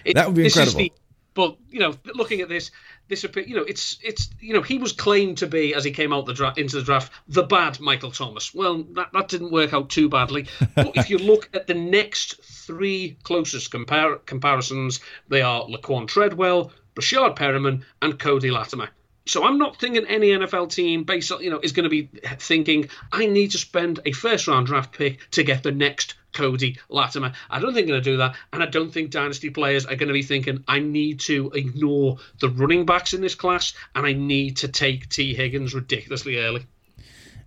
it, 0.05 0.15
that 0.15 0.27
would 0.27 0.37
be 0.37 0.45
incredible. 0.45 0.79
The, 0.79 0.93
but 1.35 1.57
you 1.71 1.81
know, 1.81 1.95
looking 2.15 2.41
at 2.41 2.49
this, 2.49 2.71
this 3.11 3.27
you 3.47 3.57
know, 3.57 3.63
it's 3.63 3.99
it's 4.03 4.31
you 4.41 4.55
know, 4.55 4.63
he 4.63 4.79
was 4.79 4.93
claimed 4.93 5.37
to 5.39 5.47
be 5.47 5.75
as 5.75 5.85
he 5.85 5.91
came 5.91 6.13
out 6.13 6.25
the 6.25 6.33
dra- 6.33 6.55
into 6.57 6.77
the 6.77 6.83
draft 6.83 7.13
the 7.29 7.43
bad 7.43 7.79
Michael 7.81 8.13
Thomas. 8.13 8.55
Well, 8.55 8.85
that 8.95 9.13
that 9.13 9.29
didn't 9.29 9.51
work 9.51 9.75
out 9.75 9.91
too 9.91 10.09
badly. 10.09 10.47
But 10.75 10.97
if 10.97 11.11
you 11.11 11.19
look 11.19 11.51
at 11.53 11.67
the 11.67 11.75
next 11.75 12.43
three 12.43 13.19
closest 13.25 13.73
compar- 13.73 14.25
comparisons, 14.25 15.01
they 15.29 15.43
are 15.43 15.65
Laquan 15.65 16.07
Treadwell, 16.07 16.73
Breshad 16.95 17.37
Perriman, 17.37 17.83
and 18.01 18.19
Cody 18.19 18.51
Latimer. 18.51 18.89
So 19.27 19.45
I'm 19.45 19.59
not 19.59 19.79
thinking 19.79 20.07
any 20.07 20.29
NFL 20.29 20.73
team, 20.73 21.05
based 21.05 21.31
on, 21.31 21.43
you 21.43 21.51
know, 21.51 21.61
is 21.63 21.73
going 21.73 21.85
to 21.85 21.91
be 21.91 22.09
thinking 22.39 22.89
I 23.13 23.27
need 23.27 23.53
to 23.53 23.59
spend 23.59 24.01
a 24.05 24.13
first 24.13 24.49
round 24.49 24.67
draft 24.67 24.93
pick 24.93 25.31
to 25.33 25.43
get 25.43 25.63
the 25.63 25.73
next 25.73 26.15
Cody 26.33 26.79
Latimer. 26.89 27.33
I 27.51 27.61
don't 27.61 27.75
think 27.75 27.87
they're 27.87 27.95
going 27.95 28.05
to 28.05 28.11
do 28.11 28.17
that, 28.19 28.37
and 28.53 28.63
I 28.63 28.67
don't 28.67 28.91
think 28.91 29.11
dynasty 29.11 29.51
players 29.51 29.85
are 29.85 29.97
going 29.97 30.09
to 30.09 30.15
be 30.15 30.23
thinking 30.23 30.65
I 30.67 30.79
need 30.81 31.21
to 31.21 31.51
ignore 31.55 32.19
the 32.41 32.49
running 32.49 32.87
backs 32.87 33.15
in 33.15 33.21
this 33.21 33.35
class, 33.35 33.75
and 33.95 34.07
I 34.07 34.13
need 34.13 34.59
to 34.59 34.69
take 34.69 35.09
Tee 35.09 35.35
Higgins 35.35 35.75
ridiculously 35.75 36.39
early. 36.39 36.67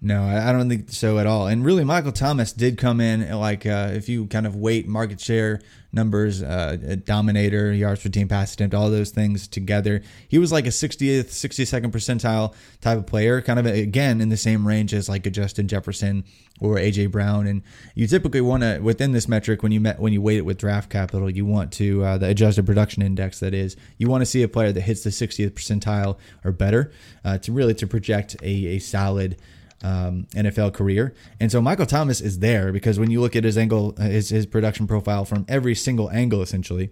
No, 0.06 0.24
I 0.26 0.52
don't 0.52 0.68
think 0.68 0.90
so 0.90 1.18
at 1.18 1.26
all. 1.26 1.48
And 1.48 1.64
really, 1.64 1.86
Michael 1.86 2.12
Thomas 2.12 2.52
did 2.52 2.78
come 2.78 3.00
in 3.00 3.32
like 3.40 3.66
uh, 3.66 3.92
if 3.94 4.10
you 4.10 4.28
kind 4.28 4.46
of 4.46 4.54
weight 4.54 4.86
market 4.86 5.22
share 5.22 5.62
numbers, 5.94 6.44
uh, 6.44 6.98
dominator, 7.06 7.72
yards 7.72 8.04
per 8.04 8.10
team, 8.10 8.28
pass 8.28 8.54
attempt, 8.54 8.76
all 8.76 8.90
those 8.90 9.12
things 9.12 9.48
together, 9.48 10.02
he 10.28 10.38
was 10.38 10.52
like 10.52 10.66
a 10.66 10.72
60th, 10.72 11.28
62nd 11.28 11.92
percentile 11.92 12.54
type 12.82 12.98
of 12.98 13.06
player, 13.06 13.42
kind 13.42 13.60
of 13.60 13.66
again 13.66 14.20
in 14.20 14.28
the 14.28 14.36
same 14.36 14.68
range 14.68 14.94
as 14.94 15.08
like 15.08 15.26
a 15.26 15.30
Justin 15.30 15.70
Jefferson 15.70 16.26
or 16.60 16.76
AJ 16.76 17.10
Brown. 17.10 17.48
And 17.48 17.64
you 17.96 18.06
typically 18.06 18.42
want 18.42 18.64
to 18.64 18.80
within 18.80 19.14
this 19.14 19.30
metric 19.30 19.64
when 19.64 19.72
you 19.72 19.80
met 19.80 20.02
when 20.02 20.12
you 20.12 20.22
weight 20.22 20.38
it 20.38 20.46
with 20.46 20.58
draft 20.58 20.90
capital, 20.90 21.30
you 21.30 21.46
want 21.46 21.72
to 21.74 22.04
uh, 22.04 22.18
the 22.18 22.28
adjusted 22.28 22.66
production 22.66 23.02
index 23.02 23.40
that 23.40 23.54
is, 23.54 23.78
you 23.98 24.10
want 24.10 24.20
to 24.20 24.26
see 24.26 24.44
a 24.44 24.50
player 24.50 24.74
that 24.74 24.82
hits 24.82 25.06
the 25.06 25.12
60th 25.12 25.52
percentile 25.52 26.18
or 26.44 26.52
better 26.52 26.92
uh, 27.24 27.38
to 27.38 27.54
really 27.54 27.74
to 27.76 27.88
project 27.88 28.36
a, 28.42 28.76
a 28.76 28.80
solid 28.80 29.38
um, 29.84 30.28
NFL 30.36 30.74
career. 30.74 31.14
And 31.40 31.52
so 31.52 31.62
Michael 31.62 31.86
Thomas 31.86 32.22
is 32.22 32.40
there 32.40 32.72
because 32.72 33.00
when 33.00 33.12
you 33.12 33.22
look 33.22 33.36
at 33.36 33.44
his 33.44 33.58
angle, 33.58 33.94
uh, 33.98 34.04
his, 34.04 34.30
his 34.30 34.46
production 34.46 34.88
profile 34.88 35.26
from 35.26 35.46
every 35.48 35.76
single 35.76 36.10
angle, 36.10 36.42
essentially, 36.42 36.90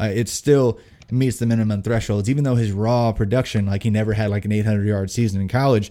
uh, 0.00 0.04
it 0.04 0.28
still 0.28 0.78
meets 1.10 1.38
the 1.38 1.46
minimum 1.46 1.82
thresholds. 1.82 2.30
Even 2.30 2.44
though 2.44 2.54
his 2.54 2.72
raw 2.72 3.12
production, 3.12 3.66
like 3.66 3.82
he 3.82 3.90
never 3.90 4.12
had 4.12 4.30
like 4.30 4.44
an 4.44 4.52
800 4.52 4.86
yard 4.86 5.10
season 5.10 5.40
in 5.40 5.48
college, 5.48 5.90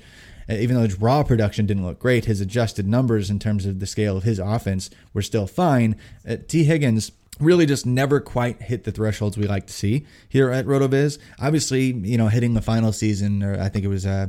uh, 0.50 0.54
even 0.54 0.76
though 0.76 0.84
his 0.84 1.00
raw 1.00 1.24
production 1.24 1.66
didn't 1.66 1.86
look 1.86 2.00
great, 2.00 2.26
his 2.26 2.42
adjusted 2.42 2.88
numbers 2.88 3.30
in 3.30 3.40
terms 3.40 3.66
of 3.66 3.80
the 3.80 3.88
scale 3.88 4.18
of 4.18 4.24
his 4.24 4.40
offense 4.40 4.90
were 5.14 5.22
still 5.22 5.48
fine. 5.48 5.96
Uh, 6.28 6.38
Tee 6.48 6.64
Higgins 6.64 7.12
really 7.40 7.66
just 7.66 7.86
never 7.86 8.20
quite 8.20 8.62
hit 8.64 8.84
the 8.84 8.92
thresholds 8.92 9.38
we 9.38 9.46
like 9.46 9.68
to 9.68 9.74
see 9.74 10.06
here 10.28 10.50
at 10.50 10.66
RotoViz. 10.66 11.20
Obviously, 11.40 11.94
you 11.94 12.18
know, 12.18 12.28
hitting 12.28 12.54
the 12.54 12.62
final 12.62 12.92
season, 12.92 13.44
or 13.44 13.60
I 13.60 13.70
think 13.70 13.86
it 13.86 13.90
was 13.90 14.06
uh, 14.06 14.28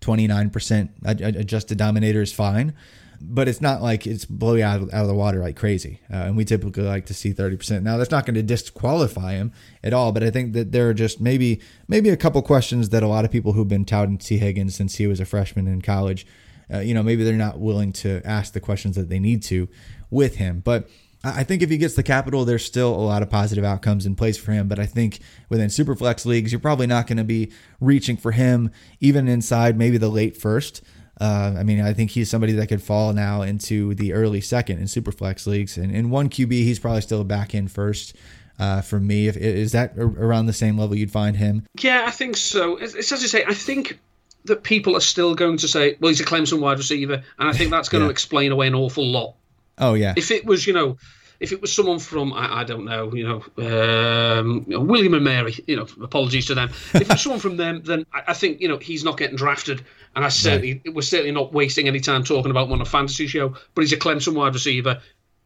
29% 0.00 0.90
adjusted 1.04 1.78
dominator 1.78 2.22
is 2.22 2.32
fine, 2.32 2.74
but 3.20 3.48
it's 3.48 3.60
not 3.60 3.82
like 3.82 4.06
it's 4.06 4.24
blowing 4.24 4.62
out 4.62 4.80
of, 4.80 4.94
out 4.94 5.02
of 5.02 5.08
the 5.08 5.14
water 5.14 5.40
like 5.40 5.56
crazy. 5.56 6.00
Uh, 6.12 6.16
and 6.16 6.36
we 6.36 6.44
typically 6.44 6.84
like 6.84 7.06
to 7.06 7.14
see 7.14 7.32
30%. 7.32 7.82
Now, 7.82 7.96
that's 7.96 8.10
not 8.10 8.24
going 8.24 8.36
to 8.36 8.42
disqualify 8.42 9.32
him 9.32 9.52
at 9.82 9.92
all, 9.92 10.12
but 10.12 10.22
I 10.22 10.30
think 10.30 10.52
that 10.52 10.72
there 10.72 10.88
are 10.88 10.94
just 10.94 11.20
maybe 11.20 11.60
maybe 11.88 12.10
a 12.10 12.16
couple 12.16 12.40
questions 12.42 12.90
that 12.90 13.02
a 13.02 13.08
lot 13.08 13.24
of 13.24 13.32
people 13.32 13.54
who've 13.54 13.68
been 13.68 13.84
touting 13.84 14.18
Tee 14.18 14.38
Higgins 14.38 14.74
since 14.74 14.96
he 14.96 15.06
was 15.06 15.20
a 15.20 15.24
freshman 15.24 15.66
in 15.66 15.82
college, 15.82 16.26
uh, 16.72 16.78
you 16.78 16.94
know, 16.94 17.02
maybe 17.02 17.24
they're 17.24 17.34
not 17.34 17.58
willing 17.58 17.92
to 17.92 18.20
ask 18.24 18.52
the 18.52 18.60
questions 18.60 18.94
that 18.96 19.08
they 19.08 19.18
need 19.18 19.42
to 19.44 19.68
with 20.10 20.36
him. 20.36 20.60
But 20.60 20.88
I 21.24 21.42
think 21.42 21.62
if 21.62 21.70
he 21.70 21.78
gets 21.78 21.94
the 21.94 22.02
capital, 22.04 22.44
there's 22.44 22.64
still 22.64 22.94
a 22.94 22.96
lot 22.96 23.22
of 23.22 23.30
positive 23.30 23.64
outcomes 23.64 24.06
in 24.06 24.14
place 24.14 24.36
for 24.36 24.52
him. 24.52 24.68
But 24.68 24.78
I 24.78 24.86
think 24.86 25.18
within 25.48 25.68
superflex 25.68 26.24
leagues, 26.24 26.52
you're 26.52 26.60
probably 26.60 26.86
not 26.86 27.08
going 27.08 27.18
to 27.18 27.24
be 27.24 27.50
reaching 27.80 28.16
for 28.16 28.32
him 28.32 28.70
even 29.00 29.26
inside 29.26 29.76
maybe 29.76 29.98
the 29.98 30.08
late 30.08 30.36
first. 30.36 30.82
Uh, 31.20 31.56
I 31.58 31.64
mean, 31.64 31.80
I 31.80 31.92
think 31.92 32.12
he's 32.12 32.30
somebody 32.30 32.52
that 32.52 32.68
could 32.68 32.82
fall 32.82 33.12
now 33.12 33.42
into 33.42 33.94
the 33.94 34.12
early 34.12 34.40
second 34.40 34.78
in 34.78 34.84
superflex 34.84 35.46
leagues. 35.46 35.76
And 35.76 35.90
in 35.90 36.10
one 36.10 36.28
QB, 36.28 36.52
he's 36.52 36.78
probably 36.78 37.00
still 37.00 37.20
a 37.20 37.24
back 37.24 37.54
end 37.54 37.72
first. 37.72 38.14
Uh, 38.60 38.80
for 38.80 38.98
me, 38.98 39.28
if 39.28 39.36
is 39.36 39.70
that 39.70 39.92
around 39.96 40.46
the 40.46 40.52
same 40.52 40.76
level 40.76 40.96
you'd 40.96 41.12
find 41.12 41.36
him? 41.36 41.64
Yeah, 41.80 42.04
I 42.06 42.10
think 42.10 42.36
so. 42.36 42.76
It's, 42.76 42.94
it's 42.94 43.12
as 43.12 43.22
you 43.22 43.28
say. 43.28 43.44
I 43.44 43.54
think 43.54 44.00
that 44.46 44.64
people 44.64 44.96
are 44.96 45.00
still 45.00 45.36
going 45.36 45.58
to 45.58 45.68
say, 45.68 45.96
"Well, 46.00 46.08
he's 46.08 46.20
a 46.20 46.24
Clemson 46.24 46.58
wide 46.58 46.78
receiver," 46.78 47.22
and 47.38 47.48
I 47.48 47.52
think 47.52 47.70
that's 47.70 47.88
going 47.88 48.02
yeah. 48.02 48.08
to 48.08 48.10
explain 48.10 48.50
away 48.50 48.66
an 48.66 48.74
awful 48.74 49.06
lot 49.06 49.36
Oh 49.78 49.94
yeah. 49.94 50.14
If 50.16 50.30
it 50.30 50.44
was, 50.44 50.66
you 50.66 50.72
know, 50.72 50.96
if 51.40 51.52
it 51.52 51.60
was 51.60 51.72
someone 51.72 51.98
from 51.98 52.32
I, 52.32 52.60
I 52.60 52.64
don't 52.64 52.84
know, 52.84 53.14
you 53.14 53.24
know, 53.24 54.38
um, 54.38 54.64
William 54.66 55.14
and 55.14 55.24
Mary, 55.24 55.56
you 55.66 55.76
know, 55.76 55.86
apologies 56.02 56.46
to 56.46 56.54
them. 56.54 56.70
If 56.94 57.10
it's 57.10 57.22
someone 57.22 57.40
from 57.40 57.56
them, 57.56 57.82
then 57.84 58.06
I, 58.12 58.22
I, 58.28 58.34
think 58.34 58.60
you 58.60 58.68
know 58.68 58.78
he's 58.78 59.04
not 59.04 59.16
getting 59.16 59.36
drafted, 59.36 59.84
and 60.16 60.24
I 60.24 60.28
certainly 60.28 60.82
right. 60.84 60.94
we're 60.94 61.02
certainly 61.02 61.32
not 61.32 61.52
wasting 61.52 61.86
any 61.86 62.00
time 62.00 62.24
talking 62.24 62.50
about 62.50 62.68
one 62.68 62.80
on 62.80 62.86
a 62.86 62.90
fantasy 62.90 63.26
show. 63.26 63.54
But 63.74 63.82
he's 63.82 63.92
a 63.92 63.96
Clemson 63.96 64.34
wide 64.34 64.54
receiver. 64.54 65.00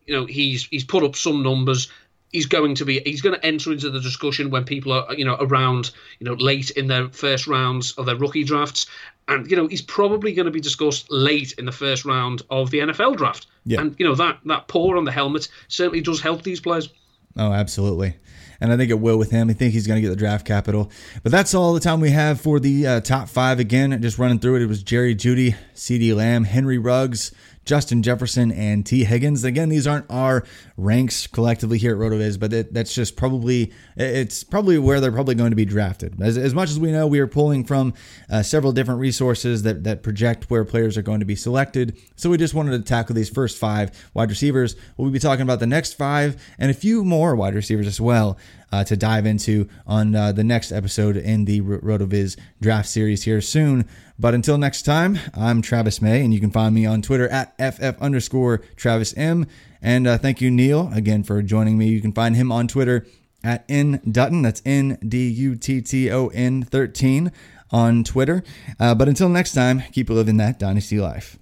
You 0.07 0.17
know, 0.17 0.27
he's 0.27 0.65
he's 0.67 0.85
put 0.85 1.05
up 1.05 1.17
some 1.17 1.43
numbers. 1.43 1.89
He's 2.31 2.47
going 2.47 2.77
to 2.77 2.87
be 2.87 3.01
he's 3.01 3.21
going 3.21 3.39
to 3.39 3.45
enter 3.45 3.73
into 3.73 3.91
the 3.91 4.01
discussion 4.01 4.49
when 4.49 4.65
people 4.65 4.93
are 4.93 5.15
you 5.15 5.27
know 5.27 5.37
around 5.39 5.91
you 6.19 6.25
know 6.25 6.35
late 6.35 6.71
in 6.71 6.87
their 6.87 7.09
first 7.09 7.47
rounds 7.47 7.93
of 7.93 8.07
their 8.07 8.17
rookie 8.17 8.45
drafts, 8.45 8.87
and 9.29 9.51
you 9.51 9.57
know 9.57 9.67
he's 9.67 9.83
probably 9.83 10.33
going 10.33 10.47
to 10.47 10.53
be 10.53 10.61
discussed 10.61 11.11
late 11.11 11.53
in 11.59 11.65
the 11.65 11.73
first 11.73 12.05
round 12.05 12.43
of 12.51 12.71
the 12.71 12.81
NFL 12.81 13.17
draft. 13.17 13.47
Yeah. 13.65 13.81
And 13.81 13.97
you 13.99 14.07
know 14.07 14.15
that 14.15 14.39
that 14.47 14.69
paw 14.69 14.97
on 14.97 15.05
the 15.05 15.13
helmet 15.13 15.49
certainly 15.69 16.01
does 16.01 16.21
help 16.21 16.43
these 16.43 16.61
players. 16.61 16.89
Oh, 17.37 17.53
absolutely. 17.53 18.17
And 18.61 18.73
I 18.73 18.77
think 18.77 18.91
it 18.91 19.01
will 19.01 19.19
with 19.19 19.33
him. 19.33 19.51
I 19.51 19.55
think 19.55 19.73
he's 19.73 19.89
going 19.89 19.97
to 19.97 20.01
get 20.01 20.11
the 20.11 20.17
draft 20.17 20.47
capital. 20.47 20.91
But 21.25 21.33
that's 21.33 21.53
all 21.53 21.75
the 21.75 21.81
time 21.81 22.01
we 22.01 22.11
have 22.11 22.41
for 22.41 22.61
the 22.61 22.87
uh, 22.87 23.01
top 23.01 23.29
five. 23.29 23.59
Again, 23.59 24.01
just 24.01 24.19
running 24.19 24.39
through 24.39 24.57
it, 24.57 24.63
it 24.63 24.67
was 24.67 24.85
Jerry 24.85 25.17
Jeudy, 25.17 25.57
CeeDee 25.75 26.15
Lamb, 26.15 26.45
Henry 26.45 26.79
Ruggs, 26.79 27.33
Justin 27.65 28.03
Jefferson, 28.03 28.51
and 28.51 28.85
Tee 28.85 29.05
Higgins. 29.05 29.45
Again, 29.45 29.69
these 29.69 29.87
aren't 29.87 30.11
our 30.11 30.45
ranks 30.77 31.27
collectively 31.27 31.79
here 31.79 31.93
at 31.93 31.99
RotoViz, 31.99 32.39
but 32.39 32.53
it, 32.53 32.75
that's 32.75 32.95
just 32.95 33.17
probably 33.17 33.73
it's 33.97 34.43
probably 34.45 34.79
where 34.79 35.01
they're 35.01 35.13
probably 35.13 35.35
going 35.35 35.51
to 35.51 35.57
be 35.57 35.65
drafted. 35.65 36.21
As, 36.21 36.37
as 36.37 36.55
much 36.55 36.71
as 36.71 36.79
we 36.79 36.91
know, 36.91 37.07
we 37.07 37.21
are 37.21 37.27
pulling 37.27 37.65
from 37.65 37.95
uh, 38.31 38.43
several 38.43 38.73
different 38.73 39.01
resources 39.01 39.63
that 39.63 39.85
that 39.85 40.03
project 40.03 40.51
where 40.51 40.65
players 40.65 40.97
are 40.99 41.03
going 41.03 41.21
to 41.21 41.27
be 41.27 41.37
selected. 41.37 41.99
So 42.17 42.31
we 42.31 42.39
just 42.39 42.55
wanted 42.55 42.73
to 42.73 42.81
tackle 42.83 43.15
these 43.15 43.31
first 43.31 43.59
five 43.59 43.91
wide 44.15 44.31
receivers. 44.31 44.77
We'll 44.97 45.11
be 45.11 45.19
talking 45.19 45.43
about 45.43 45.61
the 45.61 45.67
next 45.67 45.95
five 45.95 46.43
and 46.59 46.71
a 46.71 46.75
few 46.75 47.05
more 47.05 47.37
wide 47.37 47.55
receivers 47.55 47.87
as 47.87 48.01
well. 48.01 48.39
Uh, 48.73 48.83
to 48.83 48.97
dive 48.97 49.27
into 49.27 49.69
on 49.87 50.15
uh, 50.15 50.33
the 50.33 50.43
next 50.43 50.73
episode 50.73 51.15
in 51.15 51.45
the 51.45 51.61
RotoViz 51.61 52.39
draft 52.59 52.89
series 52.89 53.25
here 53.25 53.43
soon. 53.43 53.87
But 54.19 54.33
until 54.33 54.57
next 54.57 54.83
time, 54.83 55.19
I'm 55.35 55.61
Travis 55.61 56.01
May, 56.01 56.25
and 56.25 56.33
you 56.33 56.41
can 56.41 56.51
find 56.51 56.75
me 56.75 56.87
on 56.87 57.03
Twitter 57.03 57.29
at 57.29 57.55
FF 57.59 58.01
underscore 58.01 58.63
Travis 58.77 59.15
M. 59.15 59.47
And 59.83 60.07
uh, 60.07 60.17
thank 60.17 60.41
you, 60.41 60.51
Neil, 60.51 60.91
again 60.95 61.23
for 61.23 61.43
joining 61.43 61.77
me. 61.77 61.89
You 61.89 62.01
can 62.01 62.13
find 62.13 62.35
him 62.35 62.51
on 62.51 62.67
Twitter 62.67 63.07
at 63.45 63.65
N 63.69 64.01
Dutton. 64.11 64.43
That's 64.43 64.63
N 64.65 64.99
D 65.07 65.29
U 65.29 65.57
T 65.57 65.83
T 65.83 66.11
O 66.11 66.29
N 66.29 66.63
13 66.63 67.33
on 67.71 68.05
Twitter. 68.05 68.43
Uh, 68.79 68.95
but 68.95 69.09
until 69.09 69.29
next 69.29 69.53
time, 69.53 69.83
keep 69.93 70.09
living 70.09 70.37
that 70.37 70.59
dynasty 70.59 70.99
life. 70.99 71.39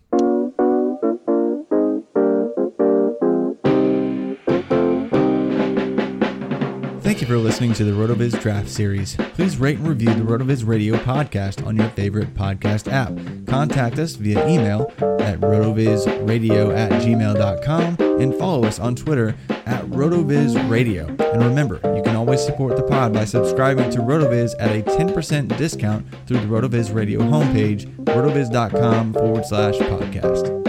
Thank 7.11 7.23
you 7.23 7.27
for 7.27 7.39
listening 7.39 7.73
to 7.73 7.83
the 7.83 7.91
RotoViz 7.91 8.41
Draft 8.41 8.69
Series. 8.69 9.17
Please 9.35 9.57
rate 9.57 9.79
and 9.79 9.89
review 9.89 10.15
the 10.15 10.21
RotoViz 10.21 10.65
Radio 10.65 10.95
podcast 10.95 11.67
on 11.67 11.75
your 11.75 11.89
favorite 11.89 12.35
podcast 12.35 12.87
app. 12.87 13.13
Contact 13.49 13.99
us 13.99 14.15
via 14.15 14.47
email 14.47 14.83
at 15.19 15.41
rotovizradio 15.41 16.73
at 16.73 16.93
gmail.com 17.03 17.97
and 18.21 18.33
follow 18.37 18.65
us 18.65 18.79
on 18.79 18.95
Twitter 18.95 19.35
at 19.49 19.85
RotoVizRadio. 19.87 21.09
And 21.33 21.43
remember, 21.43 21.81
you 21.97 22.03
can 22.05 22.15
always 22.15 22.45
support 22.45 22.77
the 22.77 22.85
pod 22.85 23.13
by 23.13 23.25
subscribing 23.25 23.91
to 23.91 23.99
RotoViz 23.99 24.55
at 24.61 24.71
a 24.71 24.83
10% 24.83 25.57
discount 25.57 26.07
through 26.29 26.39
the 26.39 26.47
RotoViz 26.47 26.95
Radio 26.95 27.23
homepage, 27.23 27.93
rotoviz.com 28.05 29.15
forward 29.15 29.47
slash 29.47 29.75
podcast. 29.75 30.60